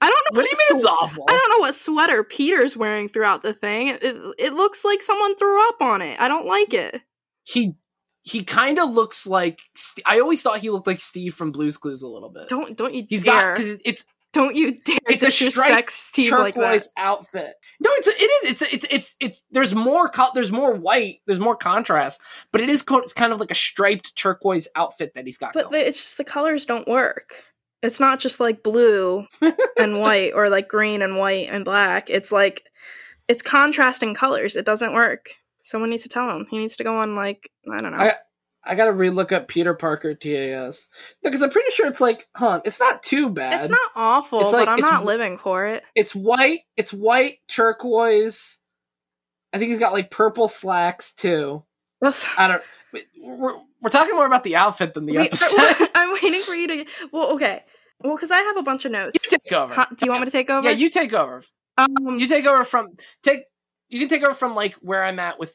[0.00, 0.38] I don't know.
[0.38, 1.24] What do you mean it's awful?
[1.28, 3.88] I don't know what sweater Peter's wearing throughout the thing.
[3.88, 6.18] It, it, looks like someone threw up on it.
[6.20, 7.02] I don't like it.
[7.44, 7.74] He
[8.22, 9.60] he kind of looks like
[10.06, 12.48] I always thought he looked like Steve from Blue's Clues a little bit.
[12.48, 13.54] Don't don't you He's dare!
[13.54, 16.60] got because it's don't you dare it's a disrespect striped Steve like that.
[16.60, 17.54] turquoise outfit.
[17.80, 18.50] No, it's a, it is.
[18.50, 19.42] It's a, it's it's it's.
[19.50, 20.08] There's more.
[20.08, 21.16] Co- there's more white.
[21.26, 22.20] There's more contrast.
[22.50, 22.82] But it is.
[22.82, 25.52] Co- it's kind of like a striped turquoise outfit that he's got.
[25.52, 25.86] But going.
[25.86, 27.32] it's just the colors don't work.
[27.82, 29.26] It's not just like blue
[29.76, 32.08] and white or like green and white and black.
[32.08, 32.62] It's like
[33.28, 34.54] it's contrasting colors.
[34.56, 35.26] It doesn't work.
[35.64, 36.46] Someone needs to tell him.
[36.50, 37.98] He needs to go on like I don't know.
[37.98, 38.14] I-
[38.64, 40.88] I gotta relook up Peter Parker TAS
[41.22, 42.60] because I'm pretty sure it's like, huh?
[42.64, 43.54] It's not too bad.
[43.54, 45.82] it's not awful, It's like- but I'm not living for it.
[45.94, 46.60] It's white.
[46.76, 48.58] It's white turquoise.
[49.52, 51.64] I think he's got like purple slacks too.
[52.00, 52.62] That's- I don't.
[53.20, 55.88] We're we're talking more about the outfit than the Wait, episode.
[55.94, 56.84] I'm waiting for you to.
[57.12, 57.62] Well, okay.
[58.00, 59.12] Well, because I have a bunch of notes.
[59.24, 59.72] you take over.
[59.74, 60.68] Huh, do you want me to take over?
[60.68, 61.42] Yeah, you take over.
[61.78, 63.44] Um, You take over from take.
[63.88, 65.54] You can take over from like where I'm at with.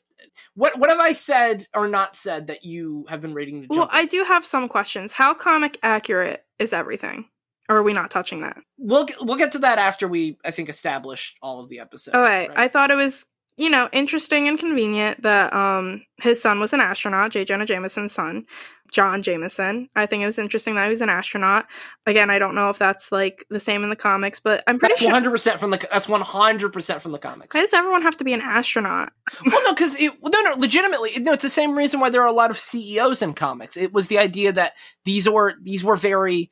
[0.56, 3.90] What what have I said or not said that you have been reading the well?
[3.92, 5.14] I do have some questions.
[5.14, 7.30] How comic accurate is everything?
[7.70, 8.58] Or are we not touching that?
[8.78, 12.16] we'll get, we'll get to that after we I think establish all of the episodes.
[12.16, 12.48] Wait.
[12.48, 12.52] right?
[12.56, 13.26] I thought it was
[13.58, 17.46] you know, interesting and convenient that um his son was an astronaut, J.
[17.46, 18.46] Jonah Jameson's son,
[18.92, 19.90] John Jameson.
[19.96, 21.66] I think it was interesting that he was an astronaut.
[22.06, 24.94] Again, I don't know if that's like the same in the comics, but I'm pretty
[24.94, 25.08] That's sure.
[25.10, 25.88] one hundred percent from the.
[25.92, 27.54] That's one hundred percent from the comics.
[27.56, 29.12] Why does everyone have to be an astronaut?
[29.46, 31.34] well, no, because it no, no, legitimately, no.
[31.34, 33.76] It's the same reason why there are a lot of CEOs in comics.
[33.76, 36.50] It was the idea that these were these were very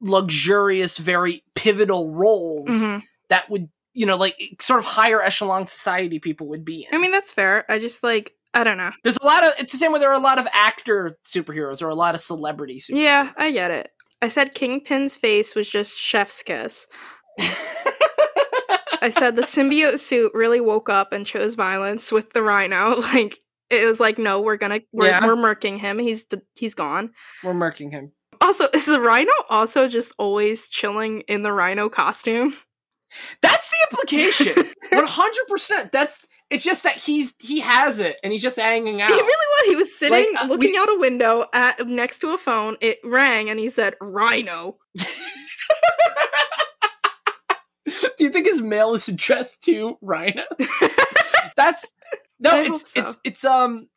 [0.00, 3.02] luxurious, very pivotal roles Mhm.
[3.30, 6.94] that would, you know, like sort of higher echelon society people would be in.
[6.96, 7.64] I mean, that's fair.
[7.68, 8.92] I just like I don't know.
[9.02, 9.52] There's a lot of.
[9.58, 12.20] It's the same way there are a lot of actor superheroes or a lot of
[12.20, 13.02] celebrity superheroes.
[13.02, 13.90] Yeah, I get it.
[14.22, 16.86] I said Kingpin's face was just chef's kiss.
[19.00, 23.00] I said the symbiote suit really woke up and chose violence with the rhino.
[23.12, 23.38] Like
[23.70, 25.24] it was like, no, we're gonna we're, Yeah.
[25.26, 25.98] we're murking him.
[25.98, 26.24] He's
[26.56, 27.10] he's gone.
[27.44, 28.12] We're murking him.
[28.40, 32.54] Also, is the rhino also just always chilling in the rhino costume?
[33.42, 34.54] That's the implication.
[34.92, 35.92] One hundred percent.
[35.92, 36.24] That's.
[36.50, 39.10] It's just that he's he has it and he's just hanging out.
[39.10, 39.68] He really was.
[39.68, 42.76] He was sitting, Like, uh, looking we- out a window at next to a phone.
[42.80, 44.78] It rang, and he said, "Rhino."
[47.86, 50.42] Do you think his mail is addressed to Rhino?
[51.56, 51.92] That's
[52.38, 53.00] no, I it's so.
[53.00, 53.88] it's it's um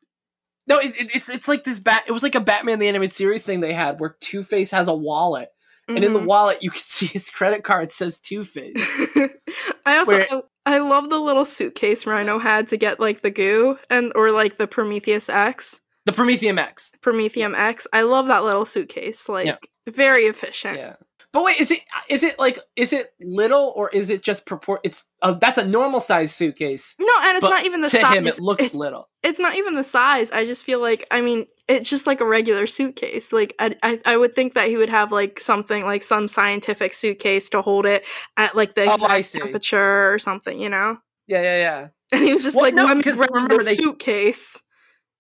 [0.67, 2.04] no, it, it- it's it's like this bat.
[2.08, 4.88] It was like a Batman the animated series thing they had where Two Face has
[4.88, 5.50] a wallet,
[5.95, 6.25] and in the Mhm.
[6.25, 8.75] wallet you can see his credit card says Two Face.
[9.86, 10.27] I also Where-
[10.65, 14.32] I, I love the little suitcase Rhino had to get like the goo and or
[14.32, 16.91] like the Prometheus X, The Promethium X.
[17.01, 17.88] Promethium X.
[17.93, 19.27] I love that little suitcase.
[19.30, 19.58] Like Yeah.
[19.88, 20.77] very efficient.
[20.77, 20.95] Yeah.
[21.34, 24.80] But wait, is it is it like is it little or is it just propor?
[24.84, 26.94] It's uh, that's a normal size suitcase.
[27.00, 28.17] No, and it's not even the to size.
[28.17, 29.08] him, it looks it's, little.
[29.24, 30.30] it's not even the size.
[30.32, 33.32] I just feel like I mean, it's just like a regular suitcase.
[33.32, 36.94] Like I, I, I would think that he would have like something like some scientific
[36.94, 38.04] suitcase to hold it
[38.36, 39.39] at like the Oh, exact see.
[39.39, 40.98] temperature or something, you know.
[41.28, 41.88] Yeah, yeah, yeah.
[42.12, 44.62] And he was just Well, like, no, "Let me grab remember the they- suitcase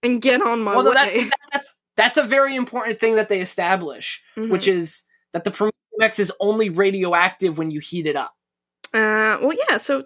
[0.03, 3.29] and get on my well, no, that, that, that's that's a very important thing that
[3.29, 4.49] they establish, Mhm.
[4.49, 5.51] which is that the
[5.99, 8.33] X is only radioactive when you heat it up.
[8.93, 9.77] Uh, well, yeah.
[9.77, 10.05] So it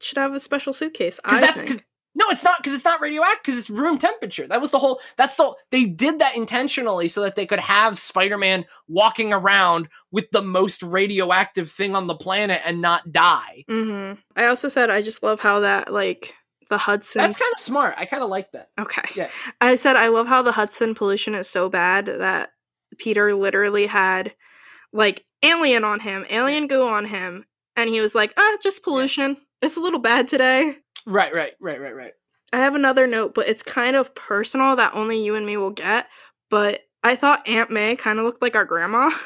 [0.00, 1.20] should have a special suitcase.
[1.24, 1.84] I think.
[2.14, 4.46] no, it's not because it's not radioactive because it's room temperature.
[4.46, 5.00] That was the whole.
[5.16, 10.30] That's the they did that intentionally so that they could have Spider-Man walking around with
[10.32, 13.64] the most radioactive thing on the planet and not die.
[13.68, 16.34] hmm I also said I just love how that like
[16.70, 17.22] the Hudson.
[17.22, 17.94] That's kind of smart.
[17.98, 18.70] I kind of like that.
[18.78, 19.02] okay.
[19.14, 19.30] Yeah.
[19.60, 22.50] I said I love how the Hudson pollution is so bad that
[22.98, 24.34] Peter literally had
[24.94, 27.44] like alien on him, alien goo on him,
[27.76, 29.36] and he was like, "Ah, just pollution.
[29.60, 32.12] It's a little bad today." Right, right, right, right, right.
[32.52, 35.70] I have another note, but it's kind of personal that only you and me will
[35.70, 36.06] get.
[36.48, 39.10] But I thought Aunt May kind of looked like our grandma.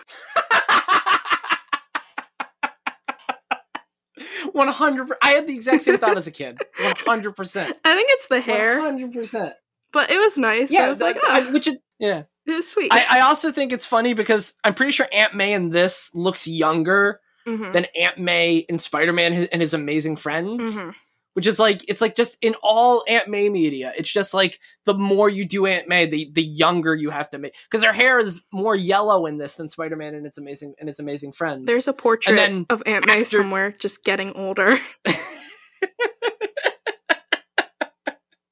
[4.53, 5.13] One hundred.
[5.23, 6.59] I had the exact same thought as a kid.
[6.81, 7.77] One hundred percent.
[7.85, 9.53] I think it's the hair, hundred percent.
[9.93, 10.71] but it was nice.
[10.73, 12.23] Yeah, I was like, that- ah, I- which is yeah.
[12.63, 12.93] sweet.
[12.93, 16.47] I, I also think it's funny because I'm pretty sure Aunt May in this looks
[16.47, 20.95] younger Mhm, than Aunt May in Spider-Man and His- Amazing Friends, mhm.
[21.33, 24.93] which is like it's like just in all Aunt May media, it's just like the
[24.95, 28.19] more you do Aunt May, the the younger you have to make because her hair
[28.19, 31.65] is more yellow in this than Spider-Man and its amazing and its Amazing Friends.
[31.67, 34.77] There's a portrait then of Aunt May after- somewhere, just getting older.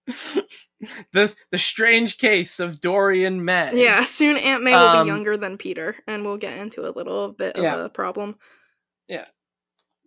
[1.12, 3.70] the the strange case of Dorian May.
[3.74, 6.90] Yeah, soon Aunt May will Um, be younger than Peter, and we'll get into a
[6.90, 7.84] little bit of Yeah.
[7.84, 8.36] a problem.
[9.08, 9.26] Yeah.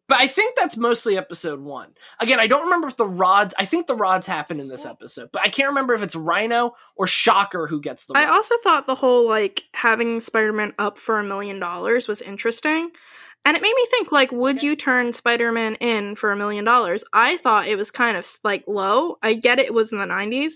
[0.08, 1.94] But I think that's mostly episode one.
[2.20, 3.54] Again, I don't remember if the rods.
[3.60, 6.74] I think the rods happen in this episode, but I can't remember if it's Rhino
[6.96, 8.18] or Shocker who gets the.
[8.18, 12.90] I also thought the whole like having Spider-Man up for a million dollars was interesting.
[13.46, 17.04] And it made me think like would you turn Spider-Man in for a million dollars?
[17.14, 19.18] I thought it was kind of like low.
[19.24, 20.54] I get it was in the 90s,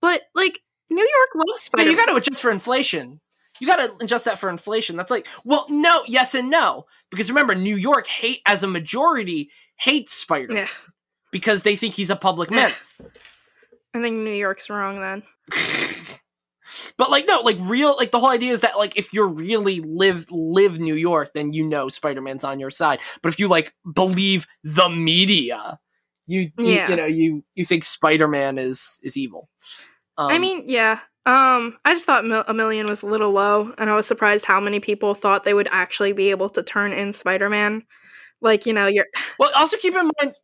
[0.00, 1.90] but like New York loves Spider-Man.
[1.90, 3.20] you got to adjust for inflation.
[3.60, 4.96] You got to adjust that for inflation.
[4.96, 9.50] That's like, well, no, yes and no, because remember, New York hate as a majority
[9.76, 10.66] hates Spider yeah,
[11.30, 13.02] because they think he's a public menace.
[13.94, 15.22] I think New York's wrong then.
[16.96, 19.80] but like, no, like real, like the whole idea is that like if you're really
[19.80, 23.00] live live New York, then you know Spider Man's on your side.
[23.22, 25.78] But if you like believe the media,
[26.26, 26.88] you, you Yeah.
[26.90, 29.48] you know you you think Spider Man is is evil.
[30.18, 31.00] Um, I mean, yeah.
[31.24, 34.44] Um, I just thought mil- a million was a little low, and I was surprised
[34.44, 37.84] how many people thought they would actually be able to turn in Spider-Man.
[38.40, 39.06] Like, you know, you're
[39.38, 40.34] Well, also keep in mind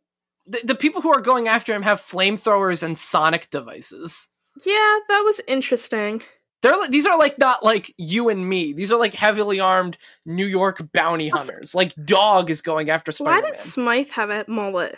[0.47, 4.29] the, the people who are going after him have flamethrowers and sonic devices.
[4.65, 6.21] Yeah, that was interesting.
[6.61, 8.73] They're like, these are like not like you and me.
[8.73, 11.73] These are like heavily armed New York bounty hunters.
[11.73, 13.43] Like Dog is going after Spider-Man.
[13.43, 14.95] Why did Smythe have a mullet?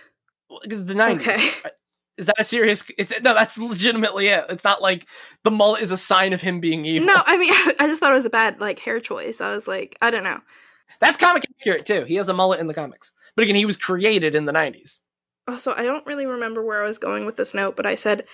[0.66, 1.28] the nineties.
[1.28, 1.50] Okay.
[2.18, 2.84] Is that a serious?
[2.98, 4.46] It's, no, that's legitimately it.
[4.50, 5.08] It's not like
[5.44, 7.08] the mullet is a sign of him being evil.
[7.08, 9.42] No, I mean, I just thought it was a bad like hair choice.
[9.42, 10.40] I was like, I don't know.
[11.00, 12.04] that's comic accurate too.
[12.06, 15.00] He has a mullet in the comics, but again, he was created in the '90s.
[15.48, 18.26] Also, I don't really remember where I was going with this note, but I said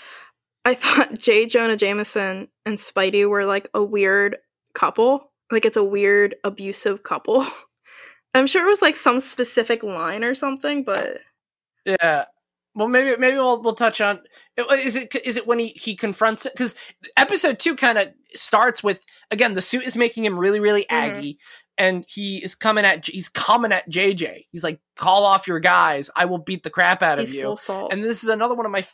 [0.68, 1.46] I thought J.
[1.46, 4.38] Jonah Jameson and Spidey were like a weird
[4.74, 5.32] couple.
[5.50, 7.46] Like it's a weird abusive couple.
[8.36, 11.20] I'm sure it was like some specific line or something, but
[11.86, 12.26] Yeah.
[12.76, 14.20] Well, maybe maybe we'll we'll touch on.
[14.58, 16.54] Is it is it when he he confronts it?
[16.54, 16.76] Because
[17.16, 19.00] episode two kind of starts with
[19.32, 20.88] again the suit is making him really really Mhm.
[20.90, 21.40] aggy,
[21.78, 24.46] and he is coming at he's coming at JJ.
[24.52, 26.12] He's like, "Call off your guys.
[26.16, 27.42] I will beat the crap out of you."
[27.90, 28.86] and this is another one of my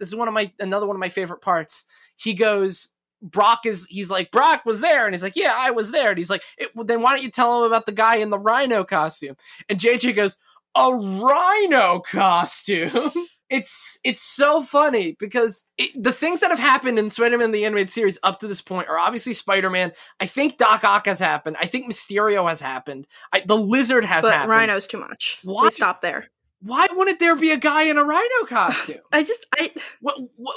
[0.00, 1.84] this is one of my another one of my favorite parts.
[2.16, 2.88] He goes
[3.22, 5.06] brock is he's like brock was there.
[5.06, 6.10] And he's like yeah i was there.
[6.10, 8.30] And he's like it, well, then why don't you tell him about the guy in
[8.30, 9.36] the rhino costume?
[9.68, 10.38] And jj goes
[10.74, 13.12] a rhino costume?
[13.50, 17.90] It's it's so funny because it, the things that have happened in spider-man the animated
[17.90, 19.90] series up to this point are obviously spider-man.
[20.20, 21.56] I think doc ock has happened.
[21.58, 23.08] I think mysterio has happened.
[23.32, 24.52] I, the lizard has but happened.
[24.52, 25.40] Rhino's too much.
[25.42, 25.64] Why?
[25.64, 26.30] We stop there.
[26.62, 29.70] Why wouldn't there be a guy in a rhino costume I just I
[30.00, 30.56] what, what,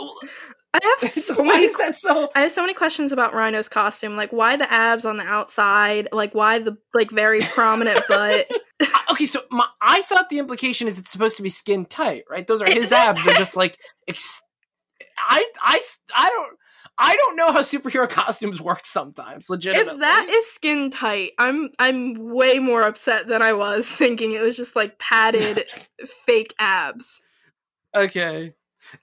[0.73, 3.69] I have so why many is that so I have so many questions about Rhino's
[3.69, 4.15] costume.
[4.15, 6.09] Like why the abs on the outside?
[6.11, 8.51] Like why the like very prominent butt?
[9.11, 12.47] Okay, so my, I thought the implication is it's supposed to be skin tight, right?
[12.47, 13.23] Those are his abs.
[13.23, 14.41] They're just like ex-
[15.17, 15.81] I I
[16.15, 16.57] I don't
[16.97, 19.49] I don't know how superhero costumes work sometimes.
[19.49, 24.33] Legitimately, If that is skin tight, I'm I'm way more upset than I was thinking
[24.33, 25.65] it was just like padded
[26.25, 27.21] fake abs.
[27.95, 28.53] okay.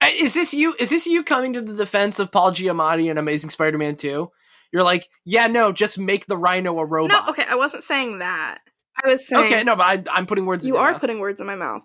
[0.04, 0.74] Is this you?
[0.78, 4.30] Is this you coming to the defense of Paul Giamatti in Amazing Spider-Man Two?
[4.72, 7.10] You're like, yeah, no, just make the Rhino a robot.
[7.26, 8.58] No, okay, I wasn't saying that.
[9.02, 10.64] I was saying okay, no, but I, I'm putting words.
[10.64, 11.00] in you are mouth.
[11.00, 11.82] putting words in my mouth.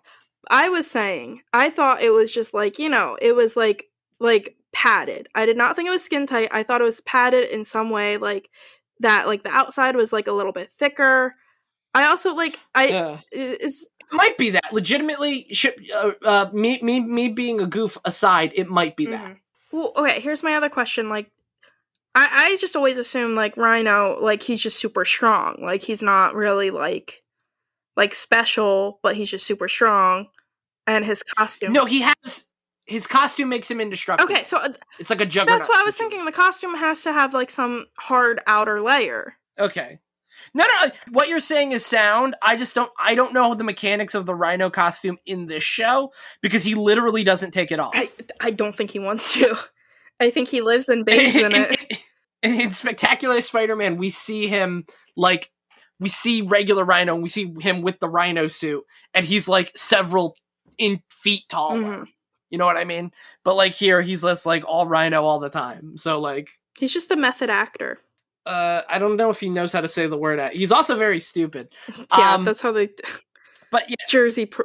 [0.52, 3.86] I was saying I thought it was just like, you know, it was like
[4.20, 5.28] like padded.
[5.34, 6.50] I did not think it was skin tight.
[6.52, 8.50] I thought it was padded in some way like
[9.00, 11.34] that like the outside was like a little bit thicker.
[11.94, 13.20] I also like I Yeah.
[13.32, 14.74] is It might be that.
[14.74, 19.32] Legitimately, sh- uh, uh, me me me being a goof aside, it might be that.
[19.32, 19.40] Mhm.
[19.72, 21.10] Well, okay, here's my other question.
[21.10, 21.32] Like,
[22.14, 25.58] I, I just always assume like Rhino, like he's just super strong.
[25.62, 27.24] Like he's not really like
[27.96, 30.28] like special, but he's just super strong.
[30.88, 31.74] And his costume.
[31.74, 32.46] No, he has
[32.86, 34.32] his costume makes him indestructible.
[34.32, 34.70] Okay, so uh,
[35.00, 35.60] it's like a juggernaut.
[35.60, 36.12] that's what I was situation.
[36.12, 36.26] thinking.
[36.26, 39.36] The costume has to have like some hard outer layer.
[39.60, 40.00] Okay.
[40.54, 42.36] No, no, what you're saying is sound.
[42.42, 42.92] I just don't.
[43.00, 47.24] I don't know the mechanics of the Rhino costume in this show because he literally
[47.24, 47.92] doesn't take it off.
[47.96, 49.58] I I don't think he wants to.
[50.20, 52.00] I think he lives and bathes in it.
[52.44, 55.52] in, in Spectacular Spider-Man, we see him like
[56.00, 59.72] we see regular Rhino, and we see him with the Rhino suit, and he's like
[59.76, 60.36] several
[60.78, 61.82] in feet taller.
[61.82, 62.08] Mhm.
[62.56, 63.12] You know what I mean?
[63.44, 65.98] But like here, he's just like all Rhino all the time.
[65.98, 68.00] So like, He's just a method actor.
[68.46, 70.40] uh, I don't know if he knows how to say the word.
[70.40, 70.54] Out.
[70.54, 71.68] He's also very stupid.
[72.18, 72.92] Yeah, Um, that's how they
[73.72, 74.46] But Jersey.
[74.46, 74.62] Pr-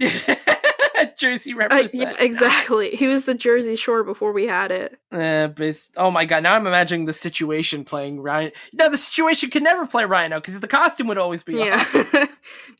[1.16, 1.94] Jersey represent.
[1.94, 2.90] yeah, exactly.
[2.90, 4.98] He was the Jersey Shore before we had it.
[5.12, 5.48] Uh,
[5.96, 6.42] oh my god!
[6.42, 8.50] Now I'm imagining the situation playing Rhino.
[8.72, 11.84] No, the situation could never play Rhino because the costume would always be Yeah.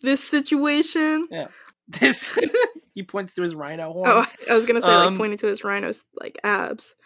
[0.03, 1.29] this situation.
[1.31, 1.47] Yeah.
[1.89, 2.37] This
[2.99, 4.11] he points to his Rhino horn.
[4.11, 6.97] Oh, I was gonna say Um, like pointing to his rhinos like abs.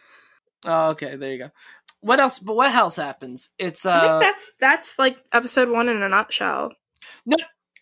[0.64, 1.50] Oh, okay, there you go.
[2.00, 2.38] What else?
[2.38, 3.50] But what else happens?
[3.58, 4.00] It's uh, I uh.
[4.00, 6.72] think that's that's like episode one in a nutshell.
[7.26, 7.36] No,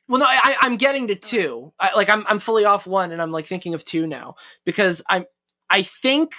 [0.08, 1.72] well, no, I, I'm getting to two.
[1.78, 5.02] I, like I'm I'm fully off one, and I'm like thinking of two now because
[5.08, 5.24] I'm
[5.70, 6.32] I think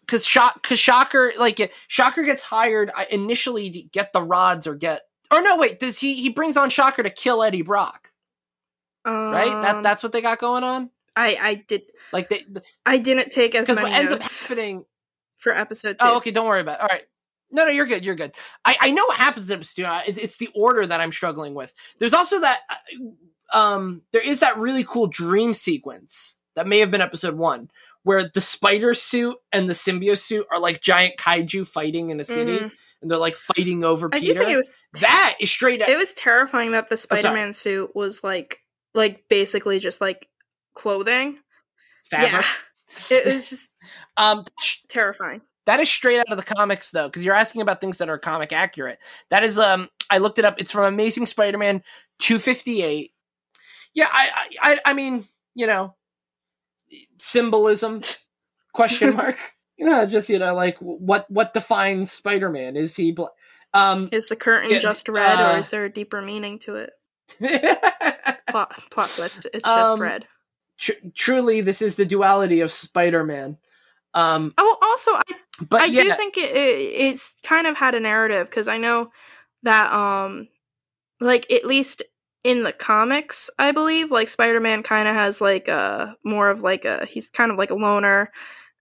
[0.00, 4.74] because shock because Shocker like Shocker gets hired I- initially to get the rods or
[4.74, 8.10] get or no wait does he he brings on Shocker to kill Eddie Brock
[9.06, 12.44] right that Um, that's what they got going on I I did like they
[12.86, 14.84] I didn't take as many what ends up happening
[15.38, 16.06] for episode two.
[16.06, 16.30] Oh, okay.
[16.30, 16.76] Don't worry about.
[16.76, 16.80] It.
[16.82, 17.04] All right.
[17.50, 18.02] No, no, you're good.
[18.04, 18.32] You're good.
[18.64, 20.10] I, I know what happens in episode two.
[20.10, 21.74] It's, it's the order that I'm struggling with.
[21.98, 22.60] There's also that.
[22.70, 27.70] uh, Um, there is that really cool dream sequence that may have been episode one,
[28.02, 32.24] where the spider suit and the symbiote suit are like giant kaiju fighting in a
[32.24, 32.72] city, Mhm.
[33.02, 34.38] and they're like fighting over I do Peter.
[34.40, 35.82] think it was that is straight.
[35.82, 36.96] it was terrifying that the Oh.
[36.96, 38.62] Spider-Man suit was like
[38.94, 40.28] like basically just like
[40.74, 41.38] clothing.
[42.10, 42.32] fabric.
[42.32, 42.44] Yeah.
[43.10, 43.70] It was just
[44.18, 44.44] Um,
[44.88, 45.40] terrifying.
[45.64, 48.18] That is straight out of the comics, though, because you're asking about things that are
[48.18, 48.98] comic accurate.
[49.30, 50.60] That is, um, I looked it up.
[50.60, 51.82] It's from Amazing Spider-Man
[52.18, 53.12] 258.
[53.94, 54.28] Yeah, I,
[54.60, 55.94] I, I, mean, you know,
[57.18, 58.02] symbolism?
[58.74, 59.38] Question mark.
[59.78, 62.76] you know, just you know, like what what defines Spider-Man?
[62.76, 63.12] Is he?
[63.12, 63.24] Bl-
[63.74, 66.76] um, Is the curtain Yeah, just red uh, or is there a deeper meaning to
[66.76, 66.90] it?
[68.48, 69.46] Plot plot twist.
[69.54, 70.26] It's just Um, red.
[70.82, 73.56] Tr- truly, this is the duality of Spider-Man.
[74.14, 75.22] Um, also, I
[75.70, 78.76] but I yeah, do think it, it it's kind of had a narrative because I
[78.76, 79.10] know
[79.62, 80.48] that um
[81.20, 82.02] like at least
[82.44, 86.84] in the comics, I believe like Spider-Man kind of has like a more of like
[86.84, 88.30] a he's kind of like a loner.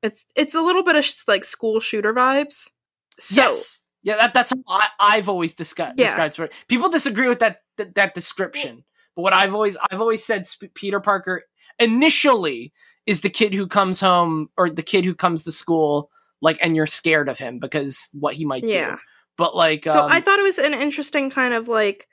[0.03, 2.69] It's it's a little bit of sh- like school shooter vibes.
[3.17, 5.97] So yes, yeah, that, that's how I, I've always discussed.
[5.97, 6.17] Yeah.
[6.17, 8.83] described People disagree with that that, that description,
[9.15, 11.43] but what I've always I've always said Peter Parker
[11.81, 12.71] initially
[13.05, 16.09] is the kid who comes home or the kid who comes to school
[16.41, 18.91] like and you're scared of him because what he might yeah.
[18.91, 18.97] do.
[19.37, 22.07] But like, So um, I thought it was an interesting kind of like,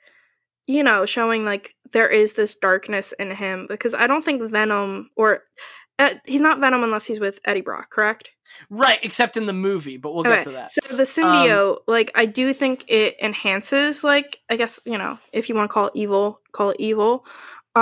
[0.67, 5.09] you know, showing like there is this darkness in him because I don't think Venom
[5.15, 5.43] or
[5.97, 8.31] uh, he's not Venom unless he's with Eddie Brock, correct?
[8.69, 10.69] right, except in the movie, but we'll get to that.
[10.69, 15.49] So the symbiote, like I do think it enhances, like I guess you know, if
[15.49, 17.25] you want to call it evil, call it evil.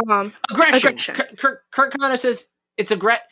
[0.09, 0.89] Um, aggression.
[0.89, 1.15] aggression.
[1.37, 3.25] Curt, Curt, Connor says it's aggression.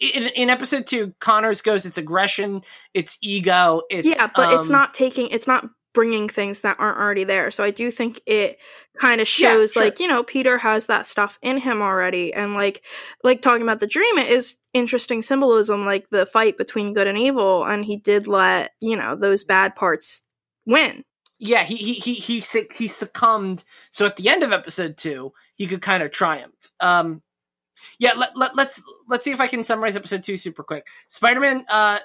[0.00, 2.62] In, in episode two, Connors goes, "It's aggression,
[2.94, 6.98] it's ego, it's yeah, but it's um, not taking, it's not bringing things that aren't
[6.98, 7.50] already there.
[7.50, 8.58] So I do think it
[8.98, 9.84] kind of Yeah, shows, sure.
[9.84, 12.82] like you know, Peter has that stuff in him already, and like,
[13.24, 17.18] like talking about the dream, it is interesting symbolism, like the fight between good and
[17.18, 20.22] evil, and he did let you know those bad parts
[20.64, 21.04] win.
[21.40, 23.64] Yeah, he he he he he succumbed.
[23.90, 26.54] So at the end of episode two, he could kind of triumph.
[26.80, 27.22] Um,
[27.98, 30.86] yeah, let, let let's let's see if I can summarize episode two super quick.
[31.08, 32.00] Spider Man, uh,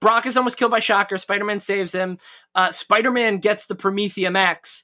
[0.00, 1.18] Brock is almost killed by Shocker.
[1.18, 2.18] Spider Man saves him.
[2.52, 4.82] Uh, Spider Man gets the Promethium X.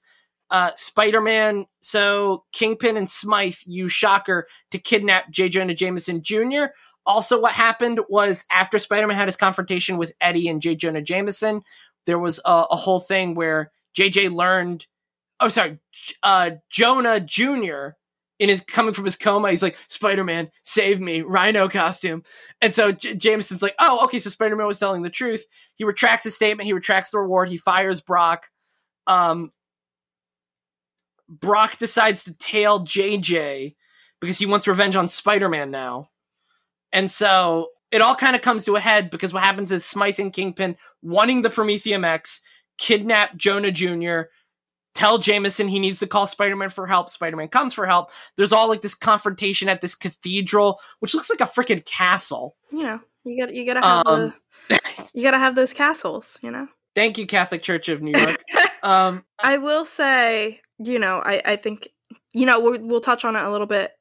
[0.50, 5.48] Uh, Spider Man, so Kingpin and Smythe use Shocker to kidnap J.
[5.48, 6.66] Jonah Jameson Jr.
[7.06, 10.76] Also, what happened was after Spider Man had his confrontation with Eddie and J.
[10.76, 11.62] Jonah Jameson,
[12.06, 14.86] there was a, a whole thing where JJ learned.
[15.40, 15.78] Oh, sorry,
[16.22, 17.96] uh, Jonah Jr.
[18.38, 22.22] in his coming from his coma, he's like, "Spider Man, save me!" Rhino costume,
[22.60, 25.46] and so J- Jameson's like, "Oh, okay." So Spider Man was telling the truth.
[25.74, 26.66] He retracts his statement.
[26.66, 27.48] He retracts the reward.
[27.48, 28.46] He fires Brock.
[29.06, 29.52] Um,
[31.28, 33.74] Brock decides to tail JJ
[34.20, 36.10] because he wants revenge on Spider Man now,
[36.92, 40.18] and so it all kind of comes to a head because what happens is Smythe
[40.18, 42.40] and Kingpin wanting the Promethium X
[42.76, 44.22] kidnap Jonah Jr.
[44.96, 47.08] Tell Jameson he needs to call Spider Man for help.
[47.08, 48.10] Spider Man comes for help.
[48.36, 52.56] There's all like this confrontation at this cathedral, which looks like a freaking castle.
[52.72, 54.34] You know, you got you got to have Um,
[54.68, 54.80] the,
[55.14, 56.36] you got to have those castles.
[56.42, 56.66] You know.
[56.96, 58.40] Thank you, Catholic Church of New York.
[58.82, 61.88] um, I will say, you know, I, I think,
[62.32, 63.92] you know, we'll, we'll touch on it a little bit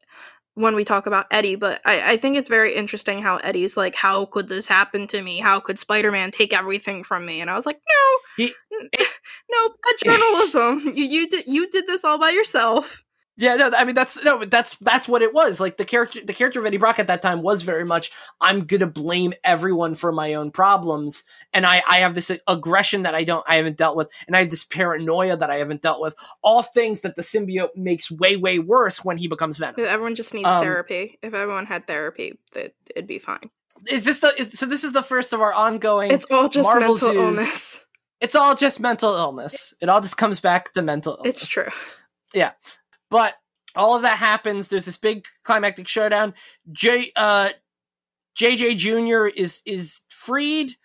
[0.56, 3.95] when we talk about Eddie, but I, I think it's very interesting how Eddie's like,
[3.95, 5.39] how could this happen to me?
[5.39, 7.41] How could Spider Man take everything from me?
[7.41, 8.89] And I was like, no, He- n-
[9.51, 10.80] no, bad journalism.
[10.95, 13.03] you you did you did this all by yourself.
[13.36, 15.59] Yeah, no, I mean that's no, but that's that's what it was.
[15.59, 18.65] Like the character, the character of Eddie Brock at that time was very much, I'm
[18.65, 23.23] gonna blame everyone for my own problems, and I I have this aggression that I
[23.23, 26.13] don't, I haven't dealt with, and I have this paranoia that I haven't dealt with.
[26.43, 29.75] All things that the symbiote makes way way worse when he becomes Venom.
[29.79, 31.17] Everyone just needs Um, therapy.
[31.23, 33.49] If everyone had therapy, that it'd be fine.
[33.89, 34.31] Is this the?
[34.39, 36.11] Is, so this is the first of our ongoing.
[36.11, 37.15] It's all just Marvel mental zoos.
[37.15, 37.86] illness.
[38.21, 39.73] it's all just mental illness.
[39.81, 41.15] It all just comes back to mental.
[41.17, 41.41] illness.
[41.41, 41.69] It's true.
[43.14, 43.36] But
[43.76, 44.70] all of that happens.
[44.70, 46.34] There's this big climactic showdown.
[46.72, 47.49] J uh
[48.36, 49.28] JJ Jr.
[49.28, 50.76] is is freed.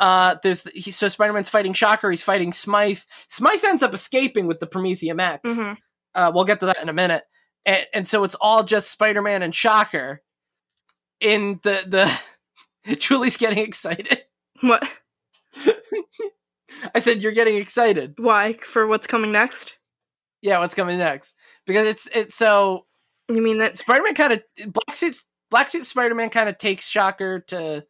[0.00, 2.98] Uh there's he, so Spider-Man's fighting Shocker, he's fighting Smythe.
[3.28, 5.48] Smythe ends up escaping with the Promethium X.
[5.48, 5.72] hmm
[6.16, 7.22] Uh we'll get to that in a minute.
[7.64, 10.22] And, and so it's all just Spider-Man and Shocker.
[11.20, 11.84] In the
[12.84, 14.22] the Julie's getting excited.
[14.62, 14.82] What?
[16.94, 18.14] I said you're getting excited.
[18.18, 18.54] Why?
[18.54, 19.77] For what's coming next?
[20.42, 21.34] Yeah, what's coming next?
[21.66, 22.86] Because it's it's so
[23.28, 27.40] You mean that Spider-Man kind of black suit black suit Spider-Man kind of takes Shocker
[27.48, 27.84] to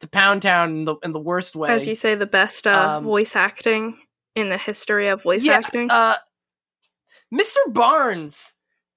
[0.00, 1.68] to Pound Town in the in the worst way.
[1.68, 3.96] as you say, the best uh, Um, voice acting
[4.34, 5.90] in the history of voice Yeah, acting.
[5.90, 6.16] uh,
[7.32, 7.56] Mr.
[7.68, 8.54] Barnes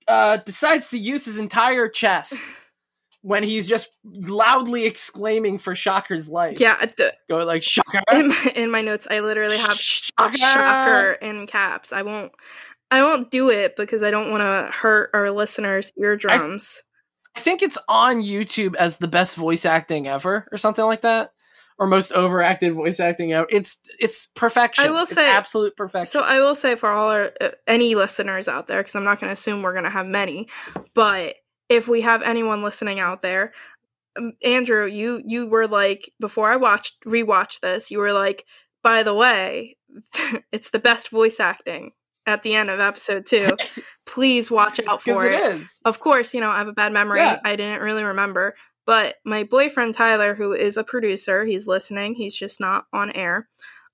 [0.08, 2.41] uh, decides to use his entire chest
[3.22, 6.60] when he's just loudly exclaiming for Shocker's life.
[6.60, 10.38] yeah, the, going like Shocker, in, my, in my notes, I literally have Shocker.
[10.38, 11.91] shocker in caps.
[11.93, 12.32] I won't.
[12.92, 16.82] I won't do it because I don't want to hurt our listeners' eardrums.
[17.36, 21.32] I think it's on YouTube as the best voice acting ever, or something like that,
[21.78, 23.48] or most overacted voice acting ever.
[23.50, 24.86] It's it's perfection.
[24.86, 26.08] I will It's say- absolute perfection.
[26.08, 29.20] so I will say for all our uh, any listeners out there, because I'm not
[29.20, 30.48] going to assume we're going to have many,
[30.94, 31.36] but
[31.68, 33.52] if we have anyone listening out there,
[34.18, 38.46] um, Andrew, you you were like before I watched rewatched this, you were like,
[38.82, 39.76] by the way,
[40.54, 41.92] it's the best voice acting
[42.26, 43.56] at the end of episode two.
[44.06, 45.34] Please watch out for it.
[45.34, 45.80] it is.
[45.86, 47.20] Of course, you know, I have a bad memory.
[47.20, 47.40] Yeah.
[47.44, 48.56] I didn't really remember.
[48.86, 52.14] But my boyfriend Tyler, who is a producer, he's listening.
[52.16, 53.48] He's just not on air.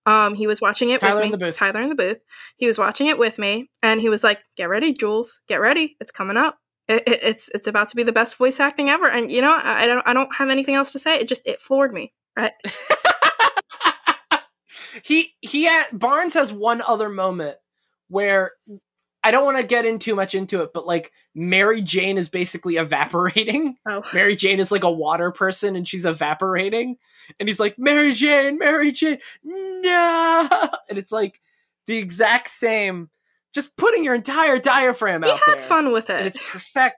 [0.06, 1.38] Um, he was watching it Tyler with in me.
[1.38, 1.58] the booth.
[1.58, 2.20] Tyler in the booth.
[2.58, 5.42] He was watching it with me, and he was like, "Get ready, Jules.
[5.48, 5.96] Get ready.
[6.02, 6.58] It's coming up.
[6.88, 9.58] It, it- it's it's about to be the best voice acting ever." And you know,
[9.62, 11.18] I, I don't I don't have anything else to say.
[11.20, 12.14] It just it floored me.
[12.36, 12.52] Right?
[15.04, 17.58] he he had Barnes has one other moment
[18.12, 18.52] where
[19.24, 22.28] I don't want to get in too much into it, but like Mary Jane is
[22.28, 23.76] basically evaporating.
[23.88, 26.98] Oh, Mary Jane is like a water person and she's evaporating.
[27.40, 30.50] And he's like, Mary Jane, Mary Jane, no.
[30.90, 31.40] And it's like
[31.88, 33.10] the exact same,
[33.54, 35.66] just putting your entire diaphragm he out had there.
[35.66, 36.36] fun with And it.
[36.36, 36.98] it's perfect.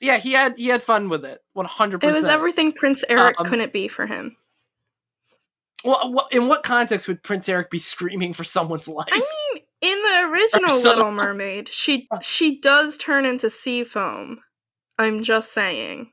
[0.00, 1.40] Yeah, he had he had fun with it.
[1.54, 4.36] One hundred It was everything Prince Eric Um, couldn't be for him.
[5.84, 9.08] Well, in what context would Prince Eric be screaming for someone's life?
[9.12, 9.47] I mean,
[9.80, 14.40] in the original Little Mermaid, she she does turn into sea foam.
[14.98, 16.10] I'm just saying.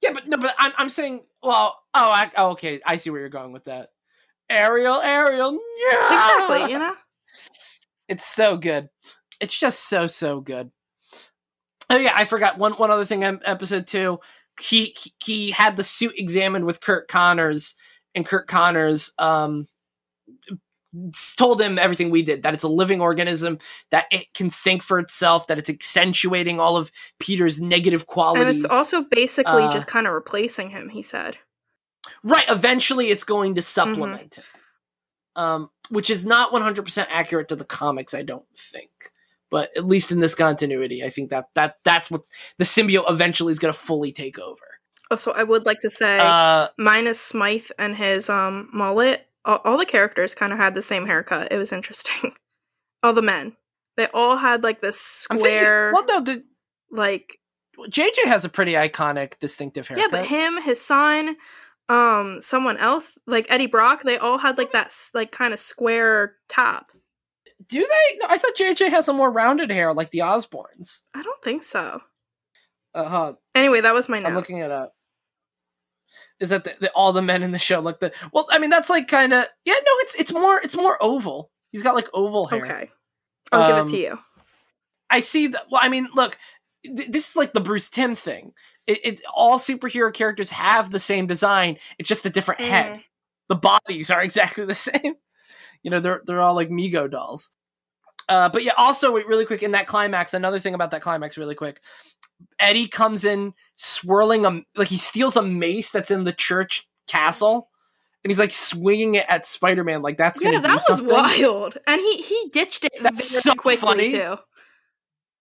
[0.00, 3.20] Yeah, but no, but I'm I'm saying, well, oh, I, oh, okay, I see where
[3.20, 3.90] you're going with that.
[4.48, 6.94] Ariel, Ariel, yeah, Exactly, you know?
[8.08, 8.88] It's so good.
[9.40, 10.70] It's just so so good.
[11.88, 13.24] Oh yeah, I forgot one one other thing.
[13.24, 14.20] Episode two,
[14.60, 17.74] he he, he had the suit examined with Curt Connors,
[18.14, 19.66] and Curt Connors um
[21.36, 23.58] told him everything we did that it's a living organism
[23.90, 28.56] that it can think for itself that it's accentuating all of peter's negative qualities And
[28.56, 31.38] it's also basically Uh, just kind of replacing him, he said.
[32.22, 32.44] Right.
[32.48, 34.44] Eventually, it's going to supplement him,
[35.36, 38.90] um, which is not 100% accurate to the comics, I don't think.
[39.50, 42.22] But at least in this continuity, I think that that that's what
[42.58, 44.62] the symbiote eventually is going to fully take over.
[45.10, 49.78] Also, I would like to say, Uh, minus Smythe and his um mullet, all, all
[49.78, 51.52] the characters kind of had the same haircut.
[51.52, 52.32] It was interesting.
[53.02, 53.56] all the men.
[53.96, 55.56] They all had like this I'm thinking.
[55.56, 56.44] square, Well, no, the
[56.90, 57.38] like
[57.88, 60.02] JJ has a pretty iconic, distinctive haircut.
[60.02, 61.36] Yeah, but him, his son,
[61.88, 66.36] um, someone else, like Eddie Brock, they all had like that, like kind of square
[66.48, 66.92] top.
[67.68, 68.18] do they?
[68.20, 71.00] No, I thought JJ has a more rounded hair, like the Osbournes.
[71.14, 72.00] I don't think so.
[72.94, 73.32] Uh huh.
[73.54, 74.28] Anyway, that was my Note.
[74.28, 74.94] I'm looking it up.
[76.40, 78.12] Is that the, the, all the men in the show look the?
[78.32, 79.74] Well, I mean, that's like kind of yeah.
[79.74, 81.50] No, it's it's more it's more oval.
[81.70, 82.64] He's got like oval hair.
[82.64, 82.90] Okay,
[83.52, 84.18] I'll give Um, it to you.
[85.10, 85.66] I see that.
[85.70, 86.38] Well, I mean, look,
[86.84, 88.52] th- this is like the Bruce Timm thing.
[88.86, 91.76] It, it all superhero characters have the same design.
[91.98, 92.86] It's just a different head.
[92.98, 93.04] Mhm.
[93.48, 95.14] The bodies are exactly the same.
[95.82, 97.50] You know, they're they're all like Mego dolls.
[98.28, 100.32] Uh, but yeah, also wait, really quick in that climax.
[100.34, 101.80] Another thing about that climax, really quick.
[102.58, 107.68] Eddie comes in swirling a like he steals a mace that's in the church castle,
[108.22, 110.02] and he's like swinging it at Spider Man.
[110.02, 111.06] Like that's gonna Yeah, do that was something.
[111.06, 114.12] wild, and he he ditched it That's very so quickly funny.
[114.12, 114.36] too.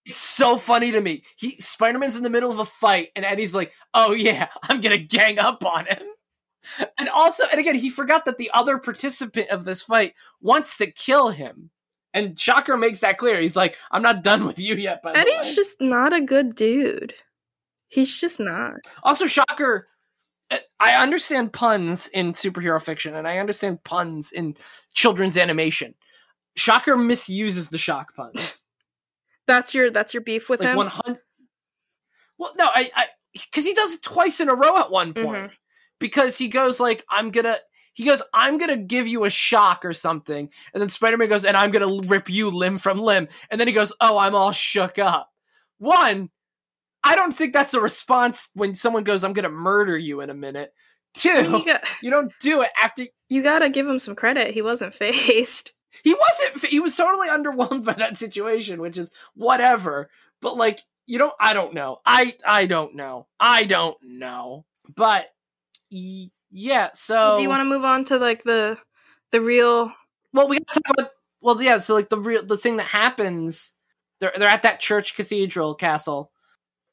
[0.06, 1.24] It's so funny to me.
[1.38, 4.82] He Spider Man's in the middle of a fight, and Eddie's like, "Oh yeah, I'm
[4.82, 6.02] gonna gang up on him."
[6.98, 10.92] And also, and again, he forgot that the other participant of this fight wants to
[10.92, 11.72] kill him.
[12.20, 13.40] And Shocker makes that clear.
[13.42, 16.56] He's like, "I'm not done with you yet." By the Eddie's just not a good
[16.56, 17.14] dude.
[17.88, 18.76] He's just not.
[19.04, 19.88] also Shocker.
[20.52, 24.56] uh, I understand puns in superhero fiction, and I understand puns in
[24.94, 25.96] children's animation.
[26.56, 28.64] Shocker misuses the shock puns.
[29.48, 30.78] That's your that's your beef with like him.
[30.78, 31.22] one hundred.
[32.38, 35.50] Well, no, I, I, because he does it twice in a row at one point.
[35.50, 35.52] Mhm.
[36.00, 37.58] Because he goes like, "I'm gonna,"
[37.94, 41.46] he goes, "I'm gonna give you a shock or something," and then Spider Man goes,
[41.46, 44.52] "And I'm gonna rip you limb from limb," and then he goes, "Oh, I'm all
[44.52, 45.30] shook up."
[45.78, 46.30] One,
[47.04, 50.34] I don't think that's a response when someone goes, "I'm gonna murder you in a
[50.34, 50.74] minute."
[51.16, 51.30] Two,
[51.60, 54.54] you, got, you don't do it after you gotta give him some credit.
[54.54, 55.72] He wasn't phased.
[56.04, 60.10] he wasn't he was totally underwhelmed by that situation which is whatever
[60.40, 64.66] but like you don't i don't know i i don't know i don't know
[64.96, 65.26] but
[65.92, 68.78] y- yeah so Do you want to move on to like the
[69.32, 69.92] the real?
[70.34, 73.74] well we gotta talk about well yeah so like the real the thing that happens
[74.20, 76.32] they're they're at that church cathedral castle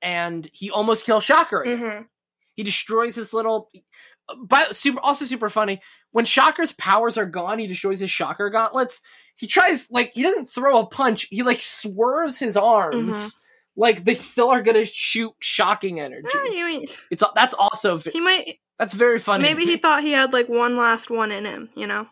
[0.03, 1.65] and he almost kills shocker.
[1.67, 2.07] Mhm.
[2.55, 3.71] He destroys his little.
[4.45, 5.81] But super, also super funny.
[6.11, 9.01] When Shocker's powers are gone, he destroys his Shocker gauntlets.
[9.37, 11.27] He tries like he doesn't throw a punch.
[11.31, 13.37] He like swerves his arms, Mhm.
[13.77, 16.29] Like they still are gonna shoot shocking energy.
[16.33, 19.43] You mean- It's that's also he might that's very funny.
[19.43, 21.71] maybe he thought he had like one last one in him.
[21.75, 22.07] You know.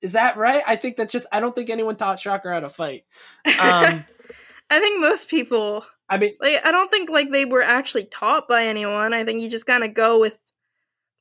[0.00, 0.62] is that right?
[0.66, 3.04] I think that's just I don't think anyone taught Shocker how to fight.
[3.46, 4.04] Um,
[4.70, 6.64] I think most people I mean, like.
[6.66, 9.14] I don't think like they were actually taught by anyone.
[9.14, 10.38] I think you just kind of go with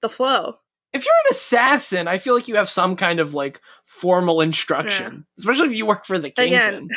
[0.01, 0.57] the flow.
[0.93, 5.25] if you're an assassin, I feel like you have some kind of like formal instruction,
[5.37, 6.89] especially if you work for the kingpin.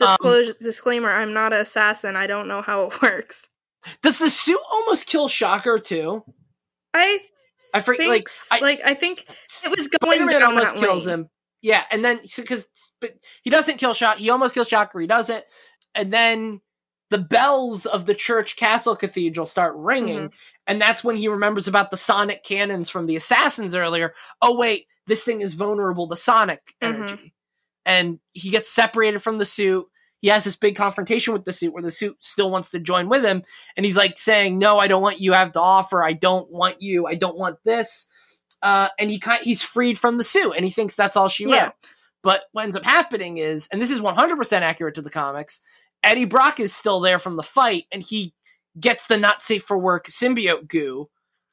[0.00, 2.16] Again, disclosure disclaimer: I'm not an assassin.
[2.16, 3.48] I don't know how it works.
[4.02, 6.24] Does the suit almost kill Shocker too?
[6.94, 7.18] I
[7.74, 8.00] I forget.
[8.00, 9.26] think Like, I, like I think
[9.64, 11.20] it was going Spider-Man down almost that kills lane.
[11.20, 11.28] him.
[11.62, 12.68] Yeah, and then because
[13.00, 15.00] but he doesn't kill Shock, he almost kills Shocker.
[15.00, 15.44] He doesn't,
[15.94, 16.60] and then
[17.10, 20.34] the bells of the church castle cathedral start ringing, Mm-hmm.
[20.66, 24.14] and that's when he remembers about the sonic cannons from the assassins earlier.
[24.42, 26.94] Oh wait, this thing is vulnerable to sonic Mhm.
[26.94, 27.34] energy,
[27.88, 29.86] and he gets separated from the suit.
[30.20, 33.08] He has this big confrontation with the suit where the suit still wants to join
[33.08, 33.42] with him,
[33.76, 36.04] and he's like saying, "No, I don't want you have to offer.
[36.04, 37.06] I don't want you.
[37.06, 38.06] I don't want this."
[38.62, 41.46] Uh, and he kind he's freed from the suit, and he thinks that's all she
[41.46, 41.54] wrote.
[41.54, 41.70] Yeah.
[42.22, 45.60] But what ends up happening is, and this is 100% accurate to the comics,
[46.02, 48.34] Eddie Brock is still there from the fight, and he
[48.78, 51.08] gets the not safe for work symbiote goo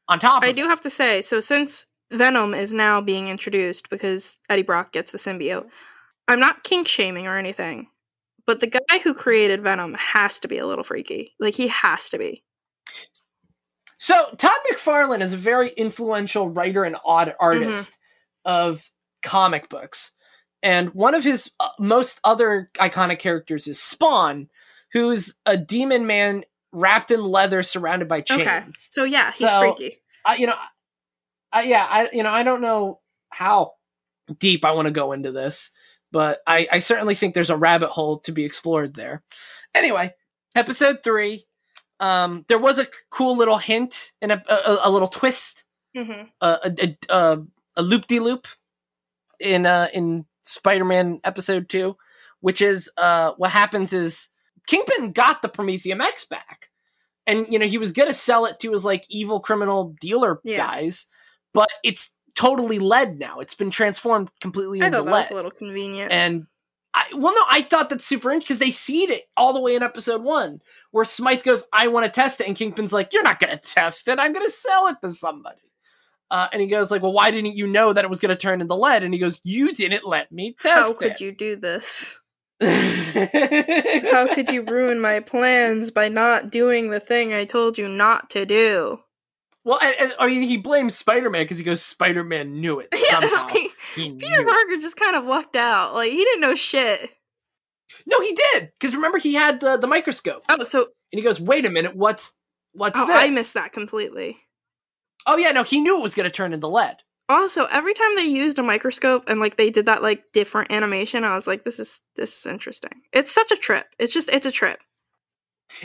[0.10, 0.48] on top of it.
[0.48, 0.56] I it.
[0.56, 5.12] do have to say, so since Venom is now being introduced because Eddie Brock gets
[5.12, 5.68] the symbiote,
[6.28, 7.88] I'm not kink shaming or anything,
[8.48, 11.34] but the guy who created Venom has to be a little freaky.
[11.40, 12.44] Like he has to be.
[13.98, 17.92] So Todd McFarlane is a very influential writer and odd artist
[18.48, 18.52] Mm-hmm.
[18.52, 18.92] of
[19.24, 20.12] comic books,
[20.62, 24.50] and one of his uh, most other iconic characters is Spawn,
[24.94, 28.42] who's a demon man wrapped in leather, surrounded by chains.
[28.42, 28.64] Okay.
[28.90, 29.98] So yeah, he's So- freaky.
[30.28, 30.56] I, you know,
[31.54, 33.00] I, yeah, I, you know, I don't know
[33.30, 33.74] how
[34.40, 35.70] deep I want to go into this,
[36.12, 39.24] but I, I certainly think there's a rabbit hole to be explored there.
[39.74, 40.14] Anyway,
[40.56, 41.46] episode three,
[42.00, 45.64] um, there was a cool little hint and a, a, a little twist,
[45.96, 47.38] hmm a, a, a,
[47.78, 48.48] a loop de loop
[49.40, 51.96] in, uh, in Spider-Man episode two,
[52.42, 54.30] which is, uh, what happens is
[54.68, 56.70] Kingpin got the Promethium X back
[57.28, 60.58] and you know he was gonna sell it to his like evil criminal dealer Yeah.
[60.58, 61.08] guys,
[61.54, 63.40] but it's totally lead now.
[63.40, 66.12] It's been transformed completely I into thought that was a little convenient.
[66.12, 66.48] And
[66.94, 69.76] I well, no, I thought that's super interesting because they seed it all the way
[69.76, 70.62] in episode one,
[70.92, 74.08] where Smythe goes, "I want to test it," and Kingpin's like, "You're not gonna test
[74.08, 74.20] it.
[74.20, 75.58] I'm gonna sell it to somebody."
[76.32, 78.62] Uh, and he goes like, "Well, why didn't you know that it was gonna turn
[78.62, 80.84] into lead?" And he goes, "You didn't let me test it.
[80.84, 82.20] How it." could you do this?
[82.62, 88.30] How could you ruin my plans by not doing the thing I told you not
[88.30, 89.00] to do?
[89.66, 92.80] Well, and, and, I mean, he blames Spider Man because he goes, Spider Man knew
[92.80, 93.44] it Yeah, somehow.
[93.48, 94.48] like, he Peter it.
[94.48, 95.96] Parker just kind of lucked out.
[95.96, 97.12] Like he didn't know shit.
[98.06, 101.40] No, he did because remember he had the the microscope, Oh, so and he goes,
[101.42, 102.34] "Wait a minute, what's
[102.74, 104.38] what's oh, this?" I missed that completely.
[105.26, 106.98] Oh yeah, no, he knew it was going to turn into lead.
[107.28, 111.24] Also, every time they used a microscope and like they did that like different animation,
[111.24, 113.02] I was like, this is this is interesting.
[113.12, 113.88] It's such a trip.
[113.98, 114.80] It's just it's a trip.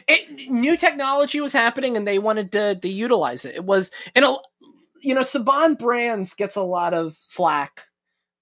[0.07, 3.55] It, new technology was happening, and they wanted to to utilize it.
[3.55, 4.37] It was, and a,
[5.03, 7.83] you know, Saban Brands gets a lot of flack,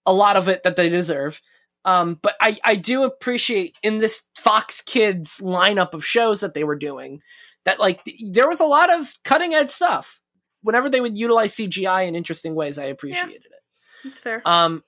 [0.05, 1.41] a lot of it that they deserve.
[1.85, 6.65] Um, but I, I do appreciate in this Fox Kids lineup of shows that they
[6.65, 7.23] were doing
[7.65, 10.21] that like th- there was a lot of cutting edge stuff.
[10.63, 13.63] Whenever they would utilize CGI in interesting ways, I appreciated it.
[14.05, 14.43] That's fair.
[14.45, 14.83] Um,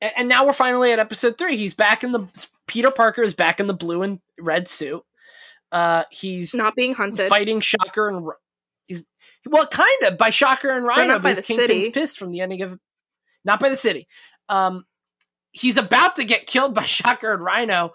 [0.00, 1.56] and, and now we're finally at episode three.
[1.56, 2.28] He's back in the
[2.66, 5.02] Peter Parker is back in the blue and red suit.
[5.70, 7.28] Uh, he's Not being hunted.
[7.28, 8.26] fighting Shocker and
[8.86, 9.04] he's
[9.46, 11.90] well, kind of by Shocker and Rhino not by the Kingpin's city.
[11.90, 12.78] pissed from the ending of
[13.44, 14.06] not by the city.
[14.48, 14.84] Um,
[15.52, 17.92] he's about to get killed by Shocker and Rhino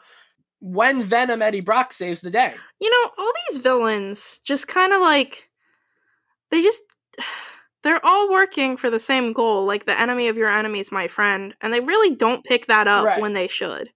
[0.60, 2.54] when Venom Eddie Brock saves the day.
[2.80, 5.50] You know, all these villains just kind of like
[6.52, 6.82] they just
[7.84, 11.08] they're all working for the same goal, like the enemy of your enemy is my
[11.08, 13.20] friend, and they really don't pick that up Right.
[13.22, 13.90] when they should.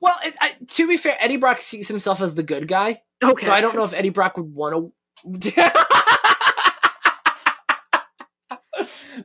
[0.00, 3.46] Well, it, I, to be fair, Eddie Brock sees himself as the good guy, Okay.
[3.46, 4.92] so I don't know if Eddie Brock would want
[5.42, 5.50] to.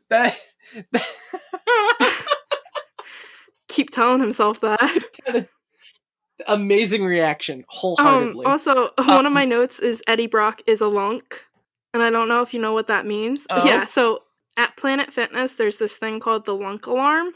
[0.09, 0.37] that,
[0.91, 1.05] that
[3.67, 5.47] keep telling himself that.
[6.47, 8.45] amazing reaction, Um, wholeheartedly.
[8.45, 11.45] also, one of Um, my notes is Eddie Brock is a lunk,
[11.93, 13.47] and I don't know if you know what that means.
[13.49, 13.65] Oh.
[13.65, 14.19] Yeah, so
[14.57, 17.31] at Planet Fitness, there's this thing called the lunk alarm,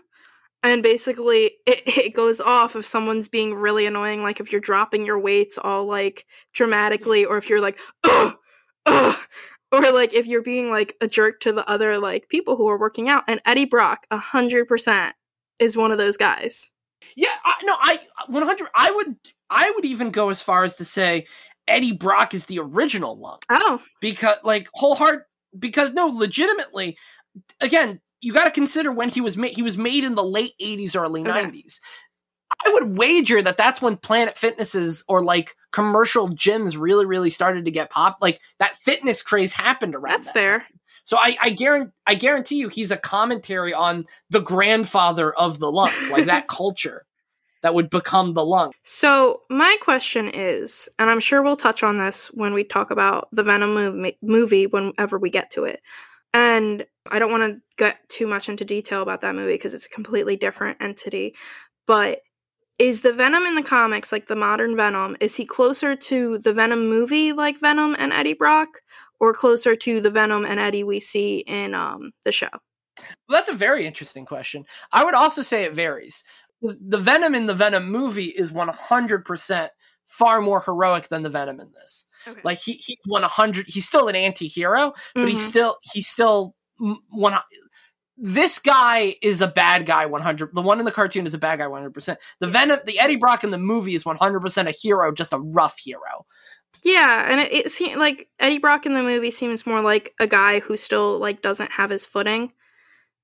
[0.64, 5.06] and basically it, it goes off if someone's being really annoying, like if you're dropping
[5.06, 8.36] your weights all like dramatically, or if you're like, ugh,
[8.86, 9.18] ugh,
[9.72, 12.80] or like if you're being like a jerk to the other like people who are
[12.80, 13.24] working out.
[13.28, 15.16] And Eddie Brock, a hundred percent,
[15.60, 16.72] is one of those guys.
[17.16, 18.68] Yeah, I, no, I 100.
[18.76, 19.16] I would,
[19.50, 21.26] I would even go as far as to say
[21.68, 25.26] Eddie Brock is the original lump Oh, because, like, whole heart.
[25.58, 26.98] Because no, legitimately,
[27.60, 29.54] again, you got to consider when he was made.
[29.56, 31.32] He was made in the late 80s, early Okay.
[31.32, 31.80] 90s.
[32.66, 37.66] I would wager that that's when Planet Fitnesses or like commercial gyms really, really started
[37.66, 38.18] to get pop.
[38.22, 40.12] Like that fitness craze happened around.
[40.14, 40.60] that's that fair.
[40.60, 40.68] time.
[41.06, 45.72] So I, I guarantee I guarantee you he's a commentary on the grandfather of the
[45.72, 47.06] lunk, like that culture
[47.62, 48.76] that would become the lunk.
[48.84, 53.28] So my question is, and I'm sure we'll touch on this when we talk about
[53.32, 55.82] the Venom movie, movie whenever we get to it.
[56.34, 59.86] And I don't want to get too much into detail about that movie because it's
[59.86, 61.36] a completely different entity.
[61.86, 62.22] But
[62.78, 66.54] is the Venom in the comics, like the modern Venom, is he closer to the
[66.54, 68.70] Venom movie, like Venom and Eddie Brock,
[69.20, 72.50] or closer to the Venom and Eddie we see in um, the show?
[72.98, 74.66] Well, that's a very interesting question.
[74.92, 76.24] I would also say it varies.
[76.62, 79.70] The Venom in the Venom movie is 100%
[80.06, 82.06] far more heroic than the Venom in this.
[82.28, 82.42] Okay.
[82.44, 85.30] Like he he's 100 he's still an anti-hero, but mm-hmm.
[85.30, 86.56] he's still he's still
[87.10, 87.38] one
[88.22, 91.60] this guy is a bad guy 100 the one in the cartoon is a bad
[91.60, 95.34] guy 100% the venom the eddie brock in the movie is 100% a hero just
[95.34, 96.26] a rough hero.
[96.84, 100.28] Yeah and it, it seems like eddie brock in the movie seems more like a
[100.28, 102.52] guy who still like doesn't have his footing.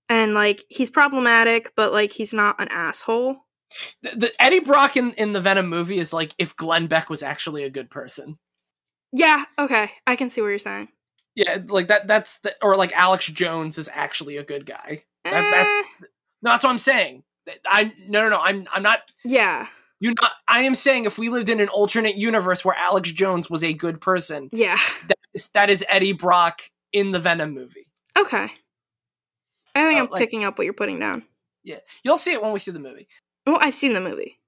[0.08, 3.36] And like he's problematic but like he's not an asshole.
[4.02, 7.22] The, the eddie brock in, in the venom movie is like if glenn beck was
[7.22, 8.38] actually a good person.
[9.12, 10.88] Yeah okay i can see what you're saying
[11.36, 12.08] yeah, like that.
[12.08, 15.04] That's the, or like Alex Jones is actually a good guy.
[15.24, 16.06] That, that's eh.
[16.42, 17.24] no, that's what I'm saying.
[17.66, 18.40] I no no no.
[18.40, 19.02] I'm I'm not.
[19.24, 19.68] Yeah.
[20.00, 20.32] You not.
[20.48, 23.74] I am saying if we lived in an alternate universe where Alex Jones was a
[23.74, 24.50] good person.
[24.52, 24.78] Yeah.
[25.08, 27.88] That is, that is Eddie Brock in the Venom movie.
[28.18, 28.50] Okay.
[29.76, 31.24] I think uh, I'm like, picking up what you're putting down.
[31.64, 33.08] Yeah, you'll see it when we see the movie.
[33.46, 34.40] Oh, I've seen the movie.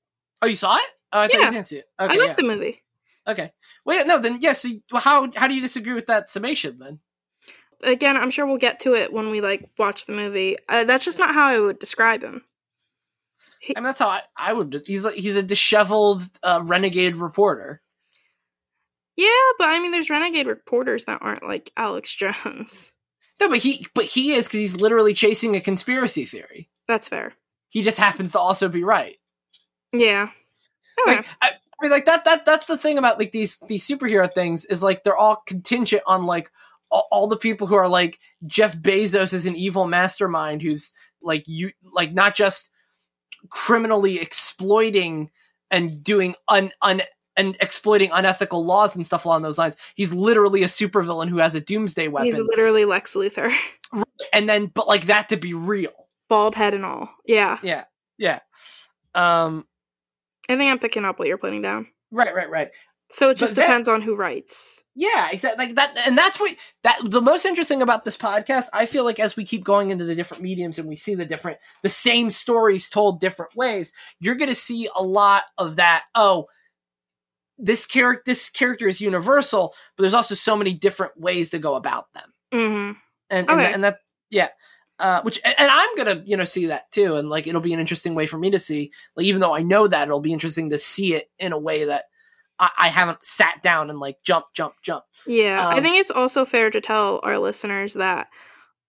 [0.42, 0.84] Oh, you saw it?
[1.12, 1.46] Oh, I yeah.
[1.46, 1.90] you didn't see it.
[2.00, 2.34] Okay, I like yeah.
[2.34, 2.84] the movie.
[3.28, 3.51] Okay.
[3.86, 4.63] Well, yeah, no, then yes.
[4.63, 6.99] Yeah, so how how do you disagree with that summation then?
[7.84, 10.57] Again, I'm sure we'll get to it when we like watch the movie.
[10.69, 12.43] Uh, that's just not how I would describe him.
[13.59, 14.84] He, I mean, that's how I, I would.
[14.86, 17.82] He's like he's a disheveled uh, renegade reporter.
[19.15, 22.93] Yeah, but I mean, there's renegade reporters that aren't like Alex Jones.
[23.39, 26.69] No, but he but he is because he's literally chasing a conspiracy theory.
[26.88, 27.34] That's fair.
[27.69, 29.17] He just happens to also be right.
[29.91, 30.30] Yeah.
[31.01, 31.17] Okay.
[31.17, 34.32] Like, I, I mean, like that that that's the thing about like these these superhero
[34.32, 36.51] things is like they're all contingent on like
[36.89, 41.47] all, all the people who are like Jeff Bezos is an evil mastermind who's like
[41.47, 42.69] you like not just
[43.49, 45.30] criminally exploiting
[45.69, 47.01] and doing un un
[47.36, 49.75] and exploiting unethical laws and stuff along those lines.
[49.95, 52.25] He's literally a supervillain who has a doomsday weapon.
[52.25, 53.53] He's literally Lex Luthor.
[54.34, 56.07] And then but like that to be real.
[56.28, 57.09] Bald head and all.
[57.25, 57.59] Yeah.
[57.61, 57.86] Yeah.
[58.17, 58.39] Yeah.
[59.13, 59.65] Um
[60.50, 61.88] I think I'm picking up what you're putting down.
[62.12, 62.70] Right, right, right.
[63.10, 64.84] So it just but depends that, on who writes.
[64.93, 65.68] Yeah, exactly.
[65.68, 68.68] Like that, and that's what that the most interesting about this podcast.
[68.74, 71.26] I feel like as we keep going into the different mediums and we see the
[71.26, 76.04] different, the same stories told different ways, you're going to see a lot of that.
[76.16, 76.48] Oh,
[77.58, 81.76] this character, this character is universal, but there's also so many different ways to go
[81.76, 82.34] about them.
[82.54, 83.00] Mm-hmm.
[83.30, 83.66] And, okay.
[83.66, 84.50] and, and that, yeah.
[85.00, 87.80] Uh, which and I'm gonna you know see that too, and like it'll be an
[87.80, 88.91] interesting way for me to see.
[89.16, 91.86] Like even though I know that, it'll be interesting to see it in a way
[91.86, 92.06] that
[92.60, 95.04] I, I haven't sat down and like jump, jump, jump.
[95.28, 98.28] Yeah, um, I think it's also fair to tell our listeners that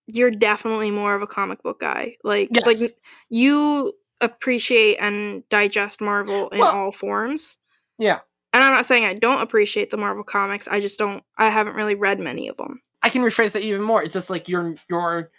[0.07, 2.15] you're definitely more of a comic book guy.
[2.23, 2.65] Like yes.
[2.65, 2.91] like
[3.29, 7.57] you appreciate and digest Marvel in well, all forms.
[7.97, 8.19] Yeah.
[8.51, 10.67] And I'm not saying I don't appreciate the Marvel comics.
[10.67, 11.23] I just don't.
[11.37, 12.81] I haven't really read many of them.
[13.03, 14.03] I can rephrase that even more.
[14.03, 15.29] It's just like you're you're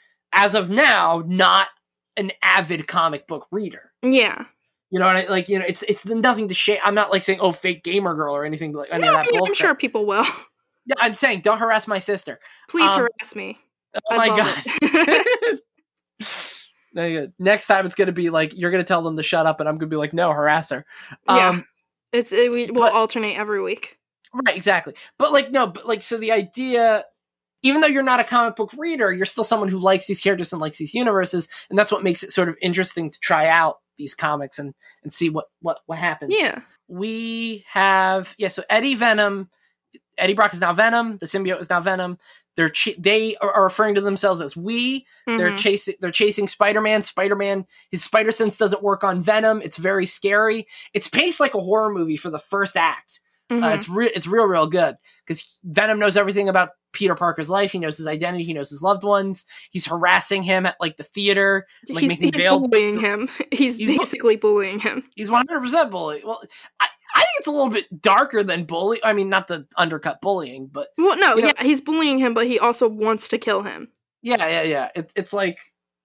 [0.40, 1.68] as of now, not
[2.16, 3.92] an avid comic book reader.
[4.02, 4.46] Yeah.
[4.90, 6.78] You know, I, like you know, it's it's nothing to shame.
[6.84, 9.26] I'm not like saying, "Oh, fake gamer girl" or anything like any no, that.
[9.46, 10.26] I'm sure people will.
[10.86, 12.40] Yeah, I'm saying, don't harass my sister.
[12.68, 13.58] Please um, harass me.
[14.10, 15.60] Oh my god.
[17.38, 19.76] Next time it's gonna be like you're gonna tell them to shut up, and I'm
[19.76, 20.86] gonna be like, no, harass her.
[21.28, 21.60] Um, yeah,
[22.12, 23.98] it's it, we will alternate every week.
[24.32, 24.94] Right, exactly.
[25.18, 27.04] But like no, but like so the idea
[27.62, 30.52] even though you're not a comic book reader, you're still someone who likes these characters
[30.52, 33.78] and likes these universes, and that's what makes it sort of interesting to try out
[33.98, 36.34] these comics and and see what what what happens.
[36.36, 38.48] Yeah, we have yeah.
[38.48, 39.48] So Eddie Venom,
[40.18, 41.18] Eddie Brock is now Venom.
[41.18, 42.18] The symbiote is now Venom.
[42.56, 45.00] They're ch- they are referring to themselves as we.
[45.00, 45.38] Mm-hmm.
[45.38, 47.02] They're chasing they're chasing Spider Man.
[47.02, 49.62] Spider Man his spider sense doesn't work on Venom.
[49.62, 50.66] It's very scary.
[50.92, 53.20] It's paced like a horror movie for the first act.
[53.48, 53.64] Uh, mm-hmm.
[53.64, 54.96] Uh, it's real it's real real good
[55.26, 57.72] because Venom knows everything about Peter Parker's life.
[57.72, 58.44] He knows his identity.
[58.44, 59.46] He knows his loved ones.
[59.70, 61.66] He's harassing him at like the theater.
[61.88, 63.28] Like, he's, he's bullying him.
[63.52, 65.04] He's, he's basically bu- bullying him.
[65.14, 66.22] He's one hundred percent bully.
[66.24, 66.42] Well,
[66.80, 69.02] I, I think it's a little bit darker than bully.
[69.04, 72.46] I mean, not the undercut bullying, but well, no, yeah, know, he's bullying him, but
[72.46, 73.88] he also wants to kill him.
[74.22, 74.88] Yeah, yeah, yeah.
[74.94, 75.58] It, it's like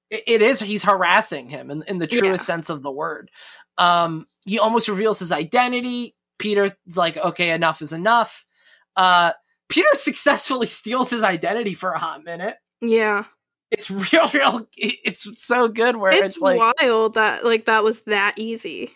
[0.10, 0.60] it, it is.
[0.60, 2.56] He's harassing him in, in the truest yeah.
[2.56, 3.30] sense of the word.
[3.78, 6.16] Um, he almost reveals his identity.
[6.38, 8.46] Peter's like, okay, enough is enough.
[8.96, 9.32] Uh,
[9.70, 12.56] Peter successfully steals his identity for a hot minute.
[12.82, 13.26] Yeah.
[13.72, 14.68] It's real, real.
[14.78, 18.92] It's so good where It's, it's, like wild that like that was that easy.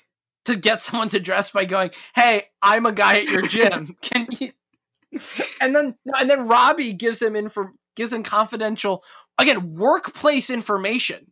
[0.45, 3.95] to get someone to dress by going, "Hey, I'm a guy at your gym.
[4.01, 4.51] Can you?"
[5.59, 9.03] And then and then Robbie gives him info, gives him confidential
[9.39, 11.31] again workplace information.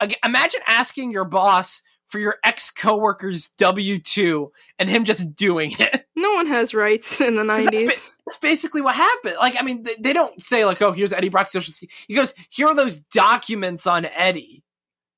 [0.00, 1.82] Again, imagine asking your boss
[2.12, 6.06] for your ex coworker's W two and him just doing it.
[6.14, 8.12] No one has rights in the nineties.
[8.26, 9.34] That's basically what happened.
[9.40, 12.14] Like, I mean, they, they don't say like, "Oh, here's Eddie Brock's social." security." He
[12.14, 14.62] goes, "Here are those documents on Eddie."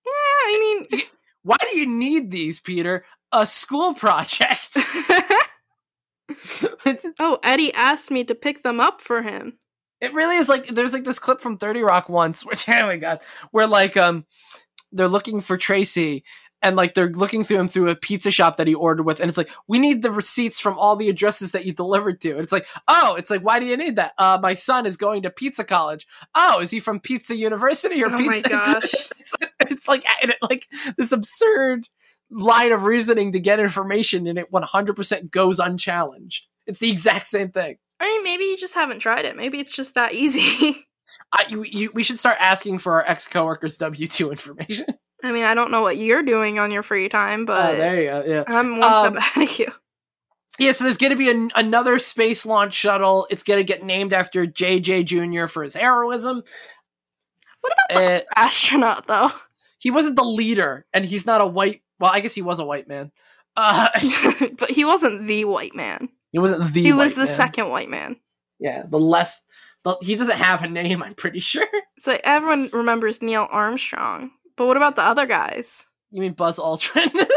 [0.07, 1.03] Yeah, I mean
[1.43, 3.05] Why do you need these, Peter?
[3.33, 4.77] A school project.
[7.19, 9.59] Oh, Eddie asked me to pick them up for him.
[10.01, 12.97] It really is like there's like this clip from 30 Rock once where oh my
[12.97, 13.21] god,
[13.51, 14.25] where like um
[14.93, 16.25] they're looking for Tracy
[16.65, 19.29] and like they're looking through him through a pizza shop that he ordered with and
[19.29, 22.33] it's like we need the receipts from all the addresses that you delivered to.
[22.33, 24.13] And it's like, "Oh, it's like why do you need that?
[24.19, 26.07] Uh my son is going to pizza college.
[26.35, 28.95] Oh, is he from Pizza University or Oh my Pizza gosh.
[29.19, 31.89] it's, like, it's like it, like this absurd
[32.31, 36.47] line of reasoning to get information and it 100% goes unchallenged.
[36.67, 37.77] It's the exact same thing.
[38.01, 39.37] I mean, maybe you just haven't tried it.
[39.37, 40.87] Maybe it's just that easy.
[41.33, 44.87] I, you, you, we should start asking for our ex coworkers W two information.
[45.25, 48.01] I mean, I don't know what you're doing on your free time, but oh, there
[48.01, 48.25] you go.
[48.27, 49.73] Yeah, I'm one Um, step ahead of you.
[50.59, 50.73] yeah.
[50.73, 53.27] So there's going to be an, another space launch shuttle.
[53.31, 56.43] It's going to get named after JJ Junior for his heroism.
[57.61, 59.31] What about Uh, astronaut though?
[59.79, 61.83] he wasn't the leader, and he's not a white.
[61.99, 63.11] Well, I guess he was a white man.
[63.57, 63.89] Uh,
[64.59, 66.09] but he wasn't the white man.
[66.33, 66.83] he wasn't the.
[66.83, 67.27] he was the man.
[67.35, 68.17] second white man.
[68.59, 69.41] Yeah, the less.
[69.85, 71.03] The, he doesn't have a name.
[71.03, 71.67] I'm pretty sure.
[71.99, 75.89] So everyone remembers Neil Armstrong, but what about the other guys?
[76.11, 77.11] You mean Buzz Aldrin?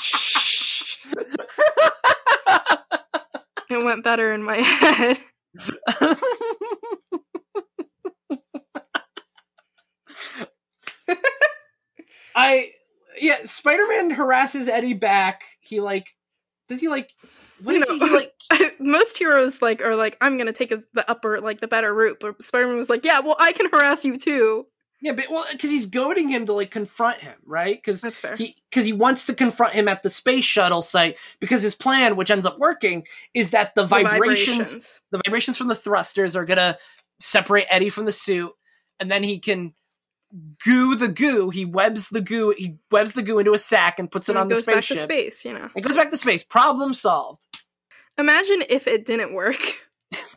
[0.00, 1.06] Shh.
[3.70, 5.18] It went better in my head.
[12.34, 12.70] I
[13.20, 15.42] yeah, Spider-Man harasses Eddie back.
[15.60, 16.14] He like
[16.68, 17.10] does he like
[17.62, 18.32] what You know, he, he like
[18.78, 22.18] Most heroes like are like, I'm gonna take a, the upper, like the better route.
[22.20, 24.66] But Spider-Man was like, yeah, well, I can harass you too.
[25.00, 27.82] Yeah, but well cuz he's goading him to like confront him, right?
[27.82, 28.36] Cuz That's fair.
[28.36, 32.16] he cuz he wants to confront him at the space shuttle site because his plan
[32.16, 36.44] which ends up working is that the The vibrations the vibrations from the thrusters are
[36.44, 36.78] going to
[37.20, 38.52] separate Eddie from the suit
[39.00, 39.74] and then he can
[40.64, 41.48] goo the goo.
[41.50, 42.52] He webs the goo.
[42.56, 44.74] He webs the goo into a sack and puts it And on the goes back
[44.76, 45.02] to spaceship.
[45.04, 45.44] space.
[45.44, 45.70] You know.
[45.74, 46.42] It goes back to space.
[46.42, 47.46] Problem solved.
[48.18, 49.56] Imagine if it didn't work.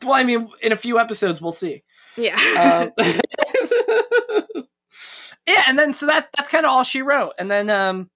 [0.03, 1.83] Well, I mean, in a few episodes, we'll see.
[2.17, 2.91] Yeah.
[2.97, 3.05] Um,
[5.47, 7.33] yeah, and then so that that's kind of all she wrote.
[7.39, 8.09] And then, um,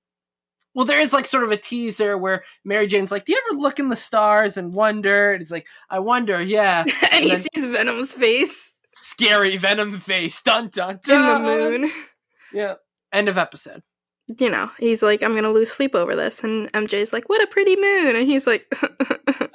[0.73, 3.59] well, there is like sort of a teaser where Mary Jane's like, "Do you ever
[3.59, 7.41] look in the stars and wonder?" And it's like, "I wonder." Yeah, and he then-
[7.53, 10.41] sees Venom's face scary Venom face.
[10.41, 11.91] Dun dun dun, in the moon.
[12.53, 12.76] Yeah.
[13.11, 13.82] End of episode.
[14.39, 17.47] You know, he's like, I'm gonna lose sleep over this, and MJ's like, "What a
[17.47, 18.65] pretty moon," and he's like,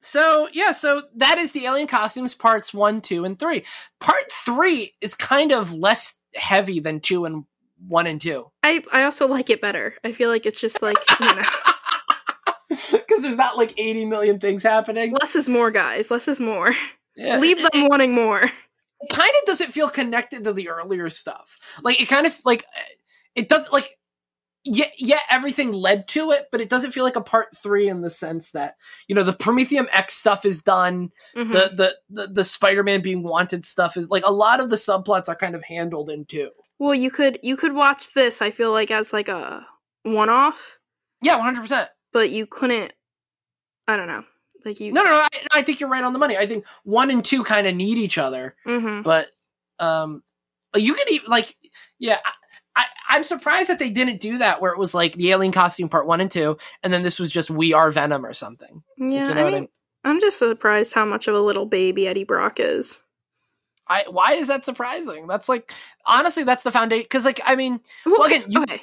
[0.00, 3.64] So yeah, so that is the alien costumes parts one, two, and three.
[4.00, 7.44] Part three is kind of less heavy than two and
[7.86, 8.50] one and two.
[8.62, 9.94] I I also like it better.
[10.04, 11.42] I feel like it's just like you know,
[12.68, 15.14] Because there's not like 80 million things happening.
[15.20, 16.10] less is more, guys.
[16.10, 16.74] Less is more.
[17.16, 17.38] Yeah.
[17.38, 18.42] Leave It- them wanting more.
[18.42, 21.56] It, kind of doesn't feel connected to the earlier stuff.
[21.82, 22.64] Like it kind of like
[23.34, 23.88] it doesn't like
[24.70, 28.00] yeah yeah everything led to it, but it doesn't feel like a part three in
[28.02, 28.76] the sense that
[29.08, 31.10] you know the Promethium X stuff is done.
[31.36, 31.52] Mhm.
[31.52, 35.28] The, the the the Spider-Man being wanted stuff is like a lot of the subplots
[35.28, 36.50] are kind of handled in two.
[36.78, 38.40] well, you could you could watch this.
[38.42, 39.66] I feel like as like a
[40.04, 40.78] one off,
[41.22, 41.60] Yeah, 100.
[41.62, 42.92] percent but you couldn't.
[43.86, 44.24] I don't know.
[44.64, 44.92] Like you.
[44.92, 45.16] No, no, no.
[45.22, 46.36] I, I think you're right on the money.
[46.36, 49.28] I think one and two kind of need each other, hmm but
[49.78, 50.22] um,
[50.74, 51.54] you could even like,
[51.98, 52.18] yeah.
[52.24, 52.30] I,
[53.08, 56.06] I'm surprised that they didn't do that, where it was like the alien costume part
[56.06, 58.82] one and two, and then this was just we are Venom or something.
[58.98, 59.68] Yeah, you know I what I mean, mean?
[60.04, 63.02] I'm just surprised how much of a little baby Eddie Brock is.
[63.88, 65.26] I why is that surprising?
[65.26, 65.72] That's like
[66.04, 67.04] honestly, that's the foundation.
[67.04, 68.82] Because like I mean, Well, again, you- okay.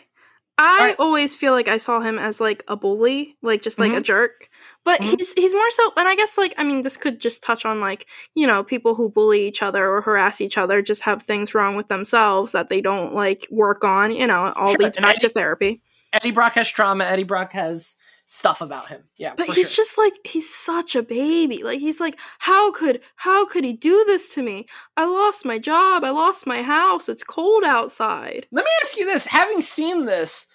[0.57, 0.95] I Alright.
[0.99, 4.03] always feel like I saw him as like a bully, like just like a Mhm.
[4.03, 4.49] jerk.
[4.85, 5.17] But Mhm.
[5.17, 7.81] he's he's more so, and I guess like I mean, this could just touch on
[7.81, 8.05] like
[8.35, 11.75] you know people who bully each other or harass each other just have things wrong
[11.75, 14.11] with themselves that they don't like work on.
[14.11, 15.81] You know, all Sure, leads and back I to therapy.
[16.13, 17.03] Eddie Brock has trauma.
[17.03, 17.95] Eddie Brock has
[18.27, 19.03] stuff about him.
[19.17, 19.83] Yeah, But he's sure.
[19.83, 21.63] just like he's such a baby.
[21.63, 24.65] Like he's like, how could how could he do this to me?
[24.97, 26.03] I lost my job.
[26.03, 27.09] I lost my house.
[27.09, 28.47] It's cold outside.
[28.51, 30.47] Let me ask you this: Having seen this,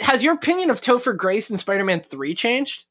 [0.00, 2.84] has your opinion of Topher Grace in Spider-Man Three changed?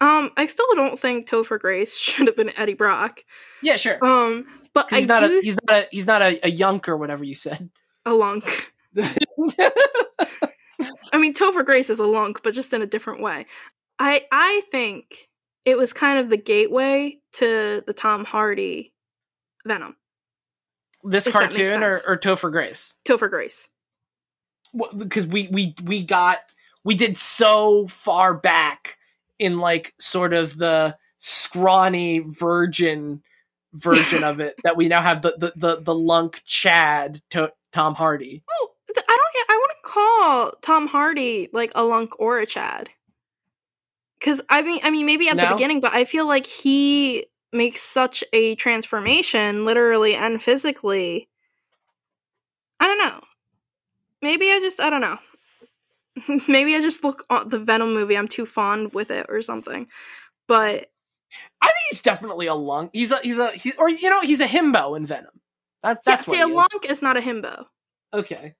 [0.00, 3.20] Um, I still don't think Topher Grace should have been Eddie Brock.
[3.62, 4.04] Yeah, sure.
[4.04, 6.50] Um, but 'Cause I he's not do a he's not a he's not a, a
[6.50, 7.70] yunk or whatever you said.
[8.06, 8.44] a lunk.
[11.12, 13.46] I mean, Topher Grace is a lunk, but just in a different way.
[13.98, 15.28] I I think
[15.64, 18.92] it was kind of the gateway to the Tom Hardy
[19.66, 19.96] Venom.
[21.02, 22.94] this cartoon or, or Topher Grace?
[23.04, 23.70] Topher Grace.
[24.96, 26.38] because we we we got
[26.84, 28.96] we did so far back
[29.38, 33.22] in like sort of the scrawny virgin
[33.72, 37.94] version of it that we now have the the the, the lunk Chad to Tom
[37.94, 38.42] Hardy.
[38.50, 39.28] Oh, I don't.
[39.50, 42.90] I wouldn't call Tom Hardy like a lunk or a Chad.
[44.18, 47.80] Because I mean, I mean, maybe at the beginning, but I feel like he makes
[47.80, 51.28] such a transformation, literally and physically.
[52.80, 53.20] I don't know.
[54.22, 54.80] Maybe I just.
[54.80, 55.18] I don't know.
[56.48, 58.16] maybe I just look at the Venom movie.
[58.16, 59.88] I'm too fond with it or something.
[60.46, 60.90] But
[61.60, 62.90] I think he's definitely a lunk.
[62.92, 65.40] He's a he's a he, or you know he's a himbo in Venom.
[65.82, 66.54] That, that's yeah, see, a is.
[66.54, 67.66] lunk is not a himbo.
[68.12, 68.54] Okay.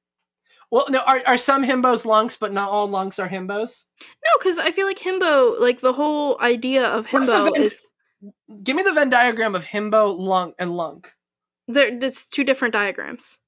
[0.70, 3.86] Well, no, are are some himbos lunks, but not all lunks are himbos?
[4.02, 7.86] No, because I feel like himbo, like the whole idea of himbo Venn- is
[8.62, 11.12] Give me the Venn diagram of himbo, lunk, and lunk.
[11.68, 11.96] there.
[12.02, 13.38] It's two different diagrams.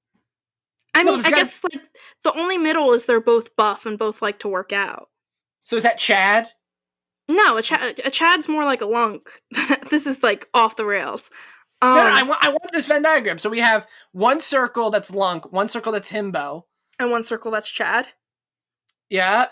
[1.01, 1.81] I mean, I guess like
[2.25, 5.09] the only middle is they're both buff and both like to work out.
[5.65, 6.49] So is that Chad?
[7.29, 7.63] No, a,
[8.05, 9.29] a Chad's more like a lunk.
[9.91, 11.31] this is like off the rails.
[11.83, 13.39] Um, no, no, I want I want this Venn diagram.
[13.39, 16.65] So we have one circle that's lunk, one circle that's himbo.
[16.99, 18.09] and one circle that's Chad.
[19.09, 19.47] Yeah.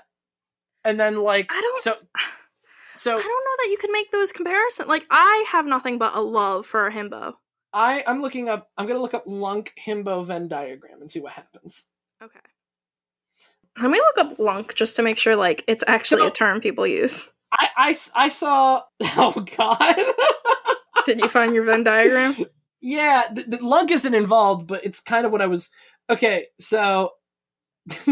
[0.85, 1.97] And then like I don't- so
[2.97, 4.89] so I don't know that you can make those comparisons.
[4.89, 7.35] Like I have nothing but a love for a himbo.
[7.79, 11.33] I I'm looking up I'm gonna look up lunk himbo Venn diagram and see what
[11.33, 11.87] happens.
[12.21, 12.41] Okay.
[13.81, 16.61] Let me look up lunk just to make sure like it's actually So- a term
[16.61, 17.33] people use.
[17.53, 18.83] I I saw
[19.17, 19.97] oh god.
[21.07, 22.35] Did you find your Venn diagram?
[22.81, 25.71] yeah, the, the lunk isn't involved, but it's kind of what I was
[26.11, 27.13] okay, so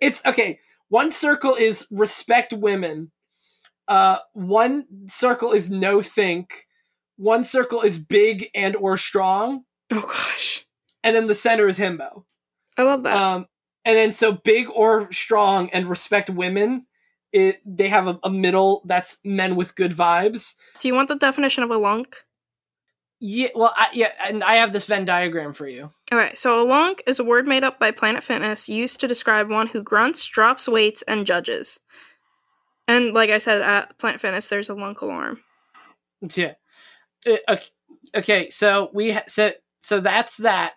[0.00, 0.60] it's okay.
[0.88, 3.10] One circle is respect women.
[3.88, 6.66] Uh one circle is no think.
[7.20, 9.64] One circle is big and or strong.
[9.90, 10.66] Oh gosh.
[11.04, 12.24] and then the center is himbo.
[12.78, 13.14] I love that.
[13.14, 13.46] Um,
[13.84, 16.86] and then so big or strong and respect women.
[17.30, 20.54] It, they have a, a middle that's men with good vibes.
[20.78, 22.16] Do you want the definition of a lunk?
[23.20, 25.90] Yeah, well, I, yeah, and I have this Venn diagram for you.
[26.10, 29.06] All right, so a lunk is a word made up by Planet Fitness used to
[29.06, 31.78] describe one who grunts, drops weights, and judges.
[32.88, 35.40] And like I said at Planet Fitness, there's a lunk alarm.
[36.34, 36.54] Yeah.
[37.28, 37.66] Uh, okay,
[38.14, 40.74] okay, so we ha- so so that's that.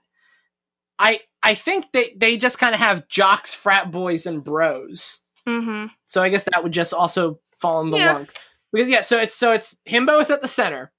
[0.99, 5.19] I I think they they just kind of have jocks, frat boys, and bros.
[5.47, 5.87] Mm-hmm.
[6.05, 8.13] So I guess that would just also fall in the Yeah.
[8.13, 8.33] lunk.
[8.71, 10.91] Because yeah, so it's so it's himbo is at the center.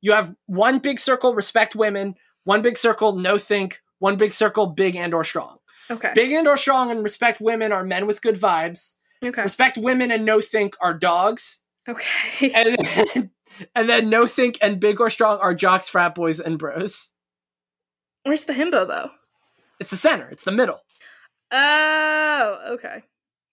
[0.00, 2.14] You have one big circle, respect women,
[2.44, 5.56] one big circle, no think, one big circle, big and or strong.
[5.90, 6.12] Okay.
[6.14, 8.94] Big and or strong and respect women are men with good vibes.
[9.24, 9.42] okay.
[9.42, 11.60] Respect women and no think are dogs.
[11.88, 12.50] Okay.
[12.54, 13.30] And then,
[13.74, 17.12] and then no think and big or strong are jocks, frat boys, and bros.
[18.24, 19.10] Where's the himbo though?
[19.80, 20.28] It's the center.
[20.28, 20.80] It's the middle.
[21.50, 23.02] Oh, okay.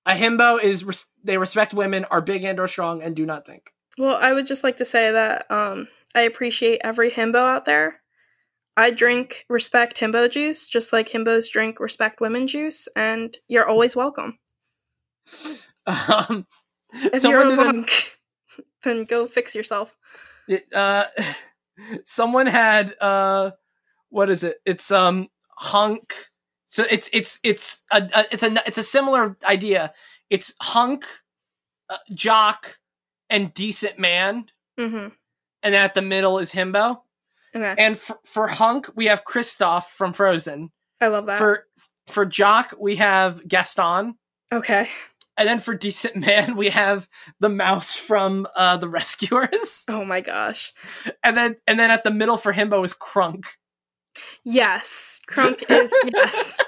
[0.06, 3.46] A himbo is res- they respect women, are big and or strong, and do not
[3.46, 3.72] think.
[3.98, 8.02] Well, I would just like to say that um, I appreciate every himbo out there.
[8.78, 13.96] I drink respect himbo juice, just like himbos drink respect women juice, and you're always
[13.96, 14.38] welcome.
[15.88, 16.46] Um,
[16.94, 17.90] If someone you're a an- lunk,
[18.84, 19.98] then go fix yourself.
[20.48, 21.06] it, uh
[22.06, 23.52] someone had uh
[24.10, 24.58] what is it?
[24.66, 26.14] It's um hunk.
[26.68, 29.94] So it's it's it's a, a it's a it's a similar idea.
[30.30, 31.06] It's hunk
[31.90, 32.78] uh, jock
[33.30, 34.46] and decent man.
[34.80, 35.10] Mm-hmm.
[35.62, 37.02] and at the middle is himbo.
[37.54, 40.72] Okay, and for, for hunk we have Kristoff from frozen.
[41.02, 41.38] I love that.
[41.38, 41.68] for
[42.08, 44.16] for jock we have gaston.
[44.52, 44.90] Okay,
[45.42, 50.22] and then for decent man we have the mouse from uh the rescuers oh my
[50.22, 50.72] gosh,
[51.24, 53.58] and then and then at the middle for himbo is Kronk
[54.44, 56.60] yes, Kronk is yes.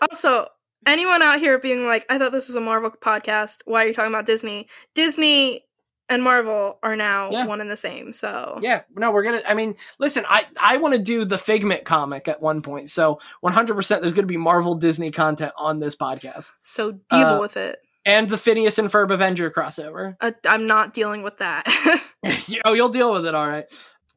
[0.00, 0.46] Also,
[0.86, 3.58] anyone out here being like, "I thought this was a Marvel podcast.
[3.64, 5.62] Why are you talking about Disney?" Disney
[6.08, 7.46] and Marvel are now Yeah.
[7.46, 8.12] one and the same.
[8.12, 9.42] So Yeah, no, we're gonna.
[9.46, 13.20] I mean, listen, I I want to do the Figment comic at one point, so
[13.40, 17.56] 100 percent there's gonna be Marvel Disney content on this podcast, so deal Uh, with
[17.56, 17.78] it.
[18.06, 20.16] and the Phineas and Ferb Avenger crossover.
[20.20, 21.64] Uh, I'm not dealing with that.
[22.64, 23.66] oh, you'll deal with it, all right.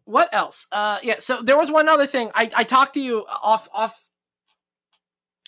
[0.06, 0.68] What else?
[0.72, 1.16] Uh, yeah.
[1.20, 2.32] So there was one other thing.
[2.34, 4.02] I I talked to you off off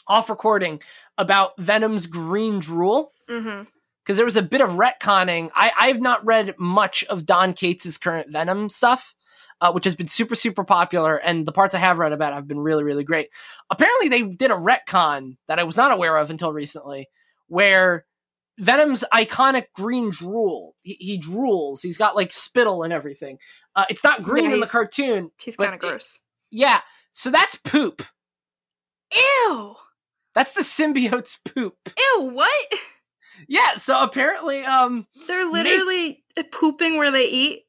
[0.08, 0.82] off recording
[1.18, 3.12] about Venom's green drool.
[3.30, 3.62] hmm
[4.04, 5.50] because there was a bit of retconning.
[5.56, 9.16] I I've not read much of Donny Cates' current Venom stuff.
[9.62, 12.48] Uh, which has been super super popular and the parts i have read about have
[12.48, 13.30] been really really great
[13.70, 17.08] apparently they did a retcon that i was not aware of until recently
[17.48, 18.04] where
[18.60, 20.76] Venom's iconic green drool.
[20.82, 21.80] He, he drools.
[21.82, 23.38] He's got like spittle and everything.
[23.76, 25.32] Uh, it's not green Yeah, in the cartoon.
[25.42, 26.20] He's kind of it- gross.
[26.52, 26.82] Yeah,
[27.14, 28.04] so that's poop.
[29.16, 29.76] Ew.
[30.36, 31.76] That's the symbiote's poop.
[31.98, 32.22] Ew.
[32.34, 32.50] What?
[33.48, 37.62] Yeah, so apparently, um, They're literally pooping where they eat.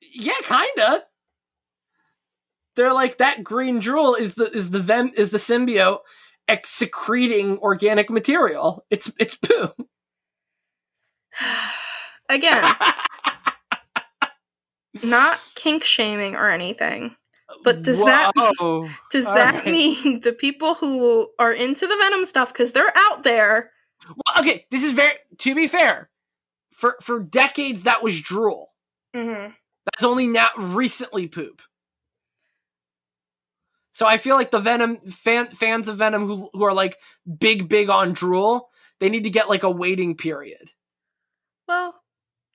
[0.00, 1.04] yeah, kinda.
[2.76, 5.98] They're like that green drool is the is the ven is the symbiote
[6.46, 8.84] excreting organic material.
[8.90, 9.70] It's it's poo.
[12.28, 12.64] Again,
[15.02, 17.16] not kink shaming or anything.
[17.64, 18.86] But does that- Whoa.
[19.10, 19.66] Does All that right.
[19.66, 23.72] mean the people who are into the Venom stuff, because they're out there,
[24.38, 26.10] okay, this is very to be fair.
[26.72, 28.70] For for decades that was drool.
[29.14, 29.52] mm-hmm.
[29.84, 31.62] That's only now recently poop.
[33.92, 36.98] So I feel like the Venom fan, fans of Venom who who are like
[37.38, 38.68] big big on drool,
[39.00, 40.70] they need to get like a waiting period.
[41.66, 41.94] well,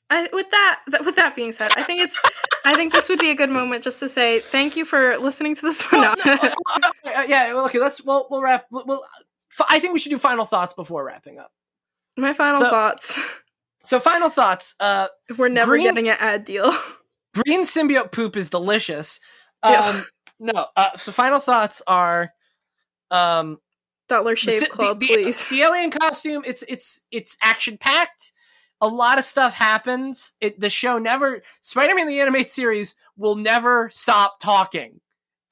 [0.10, 2.20] I, with that, th- with that being said, I think it's,
[2.66, 5.56] I think this would be a good moment just to say thank you for listening
[5.56, 6.02] to this one.
[6.02, 6.34] Well, no,
[7.16, 8.66] uh, yeah, well, okay, let's we'll we'll wrap.
[8.70, 9.04] We'll,
[9.70, 11.52] I think we should do final thoughts before wrapping up.
[12.18, 13.20] My final So- thoughts:
[13.86, 14.76] So final thoughts.
[14.80, 15.08] Uh,
[15.38, 16.72] We're never Green- getting an ad deal.
[17.34, 19.20] green symbiote poop is delicious.
[19.64, 20.06] Um,
[20.40, 20.68] no.
[20.76, 22.32] Uh, so final thoughts are,
[23.12, 23.58] um,
[24.10, 25.50] Dollar the Shave si- Club, the, please.
[25.50, 28.32] The, alien costume, it's it's it's action packed.
[28.82, 30.34] A lot of stuff happens.
[30.42, 35.00] It the show never Spider-Man the animated series will never stop talking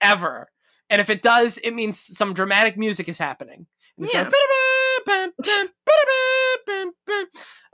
[0.01, 0.49] ever.
[0.89, 3.67] And if it does, it means some dramatic music is happening.
[3.97, 4.23] And Yeah.
[4.23, 7.25] going, "Ba-da-ba, bam, bam, ba-da-ba, bam, bam."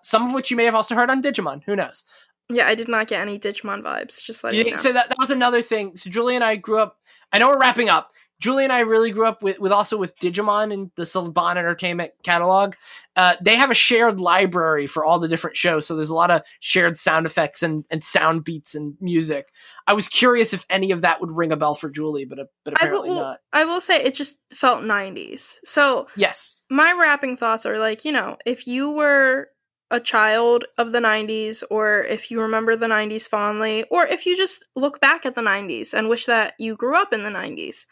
[0.03, 1.63] Some of which you may have also heard on Digimon.
[1.65, 2.03] Who knows?
[2.49, 4.23] yeah, I did not get any Digimon vibes.
[4.23, 4.77] Just letting you know.
[4.77, 5.97] so that, that was another thing.
[5.97, 6.97] So Julie and I grew up.
[7.33, 8.11] I know we're wrapping up.
[8.39, 12.11] Julie and I really grew up with, with also with Digimon and the Saban Entertainment
[12.23, 12.75] catalog.
[13.15, 16.29] Uh, they have a shared library for all the different shows, so there's a lot
[16.29, 19.49] of shared sound effects and, and sound beats and music.
[19.87, 22.45] I was curious if any of that would ring a bell for Julie, but uh,
[22.63, 23.39] but I will- apparently not.
[23.53, 25.57] I will say it just felt 90s.
[25.63, 29.49] So Yes, my wrapping thoughts are like, you know, if you were
[29.89, 34.35] a child of the 90s, or if you remember the 90s fondly, or if you
[34.35, 37.85] just look back at the 90s and wish that you grew up in the 90s,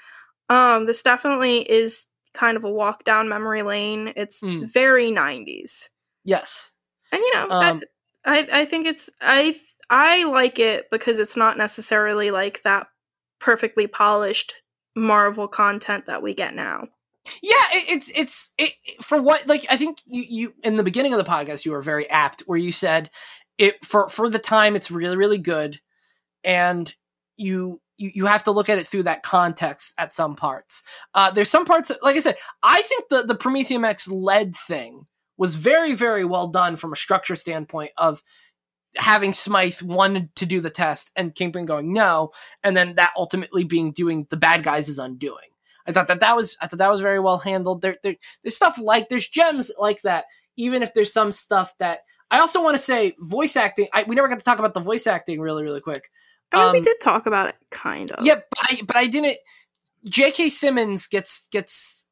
[0.50, 4.14] um, this definitely is kind of a walk down memory lane.
[4.16, 4.72] It's Mm.
[4.72, 5.90] very 90s.
[6.24, 6.72] yes,
[7.12, 7.82] And you know, Um,
[8.26, 9.56] I, I I think it's I
[9.90, 12.88] I like it because it's not necessarily like that
[13.40, 14.56] perfectly polished
[14.96, 16.88] Marvel content that we get now.
[17.42, 17.54] yeah.
[17.72, 21.18] It, it's it's it, for what like I think you you in the beginning of
[21.24, 23.10] the podcast you were very apt where you said
[23.58, 25.80] it for for the time it's really really good
[26.44, 26.94] and
[27.38, 30.84] you you, you have to look at it through that context at some parts
[31.14, 35.06] uh there's some parts like i said i think the the Promethium X lead thing
[35.38, 38.24] was very very well done from a structure standpoint of
[38.98, 42.32] having smythe wanted to do the test and kingpin going no
[42.64, 45.50] and then that ultimately being doing the bad guys is undoing
[45.86, 48.56] i thought that that was i thought that was very well handled there, there there's
[48.56, 50.26] stuff like there's gems like that
[50.58, 52.00] even if there's some stuff that
[52.32, 53.88] I also want to say voice acting.
[53.94, 56.10] I, we never got to talk about the voice acting really, really quick.
[56.52, 58.26] I mean, we Um, did talk about it, kind of.
[58.26, 59.38] Yeah, but I, but I didn't.
[60.06, 60.50] J.K.
[60.50, 62.04] Simmons gets gets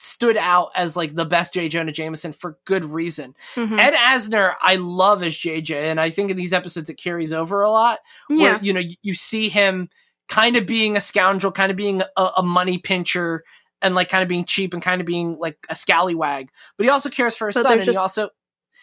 [0.00, 1.68] stood out as like the best J.
[1.68, 3.34] Jonah Jameson for good reason.
[3.56, 3.78] Mhm.
[3.80, 7.62] Ed Asner, I love as JJ, and I think in these episodes it carries over
[7.62, 7.98] a lot.
[8.30, 8.58] yeah.
[8.62, 9.88] You know you, you see him
[10.28, 13.42] kind of being a scoundrel, kind of being a, a money pincher,
[13.82, 16.48] and like kind of being cheap and kind of being like a scallywag.
[16.76, 18.30] But he also cares for his But son, and just- he also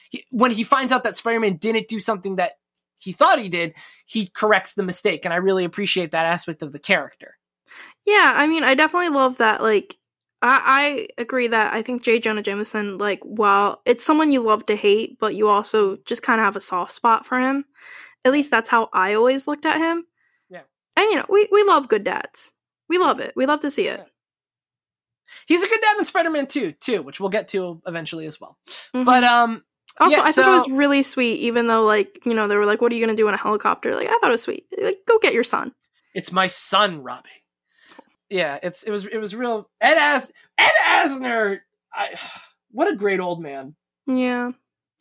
[0.10, 2.54] he, when he finds out that Spider-Man didn't do something that
[2.98, 3.74] he thought he did,
[4.06, 7.38] he corrects the mistake, and I really appreciate that aspect of the character.
[8.06, 9.62] Yeah, I mean, I definitely love that.
[9.62, 9.98] Like,
[10.42, 12.20] I, I agree that I think J.
[12.20, 16.40] Jonah Jameson, like, while it's someone you love to hate, but you also just kind
[16.40, 17.66] of have a soft spot for him.
[18.24, 20.06] At least that's how I always looked at him.
[20.50, 20.62] Yeah.
[20.98, 22.54] And, you know, we, we love good dads.
[22.90, 23.34] We love it.
[23.36, 24.06] We love to see it.
[25.48, 28.58] He's a good dad in Spider-Man 2, too, which we'll get to eventually as well.
[28.94, 29.06] Mhm.
[29.06, 29.64] But um,
[30.00, 32.66] also, yeah, I thought it was really sweet, even though, like, you know, they were
[32.66, 33.96] like, what are you going to do in a helicopter?
[33.96, 34.66] Like, I thought it was sweet.
[34.82, 35.74] Like, go get your son.
[36.14, 37.30] it's my son, Robbie.
[38.30, 39.70] Yeah, it's it was it was real.
[39.80, 41.60] Ed As Ed Asner,
[41.94, 42.20] I,
[42.72, 43.76] what a great old man.
[44.08, 44.52] Yeah.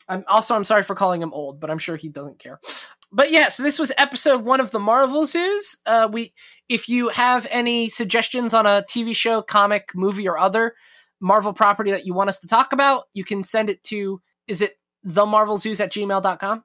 [0.08, 2.60] I'm also I'm sorry for calling him old, but I'm sure he doesn't care.
[3.10, 5.76] But yeah, so this was episode one of the Marvelzoos.
[5.86, 6.34] Uh, we,
[6.68, 10.74] if you have any suggestions on a TV show, comic, movie, or other
[11.20, 14.20] Marvel property that you want us to talk about, you can send it to.
[14.46, 16.64] Is it the Marvelzoos at gmail.com?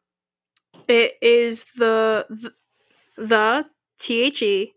[0.88, 2.53] It is the the,
[3.18, 3.66] the
[3.99, 4.74] T H E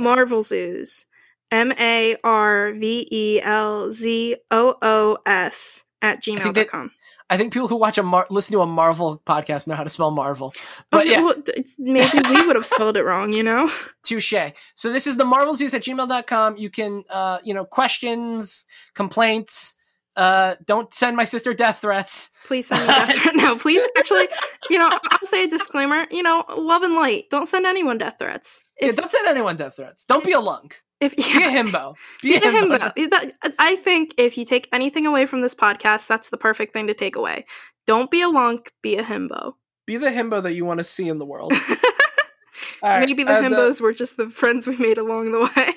[0.00, 1.04] Marvelzoos
[1.50, 6.90] M A R V E L Z O O S at think that- gmail.com.
[7.30, 9.88] I think people who watch a Mar- listen to a Marvel podcast know how to
[9.88, 10.52] spell Marvel.
[10.90, 11.34] But yeah, well,
[11.78, 13.70] maybe we would have spelled it wrong, you know?
[14.02, 14.34] touche.
[14.74, 16.58] So this is the Marvelzoos at gmail.com.
[16.58, 19.76] You can, uh, you know, questions, complaints.
[20.16, 22.30] Uh, don't send my sister death threats.
[22.44, 23.36] Please send me death threats.
[23.36, 24.28] No, please actually,
[24.68, 27.24] you know, I'll say a disclaimer, you know, love and light.
[27.30, 28.62] Don't send anyone death threats.
[28.80, 30.04] Yeah, don't send anyone death threats.
[30.04, 30.82] Don't be a lunk.
[31.00, 31.94] if Be yeah, a himbo.
[32.20, 32.78] Be, be a himbo.
[32.94, 33.32] himbo.
[33.58, 36.94] I think if you take anything away from this podcast, that's the perfect thing to
[36.94, 37.46] take away.
[37.86, 39.54] Don't be a lunk, be a himbo.
[39.86, 41.52] Be the himbo that you want to see in the world.
[42.82, 45.74] All right, Maybe the uh, himbos were just the friends we made along the way.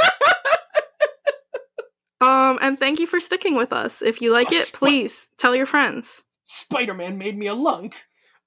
[2.22, 4.00] um, and thank you for sticking with us.
[4.02, 6.22] If you like Oh, it, sp- please tell your friends.
[6.46, 7.96] Spider-Man made me a lunk.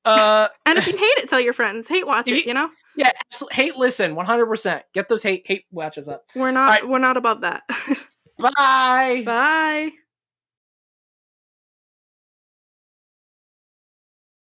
[0.06, 1.88] Uh, And if you hate it, tell your friends.
[1.88, 2.46] Hate watch it.
[2.46, 4.84] you- know, yeah, absol- hate listen, one hundred percent.
[4.94, 6.24] Get those hate hate watches up.
[6.36, 6.88] we're not Alright.
[6.88, 7.64] we're not above that.
[8.40, 9.24] Bye.
[9.26, 9.92] Bye.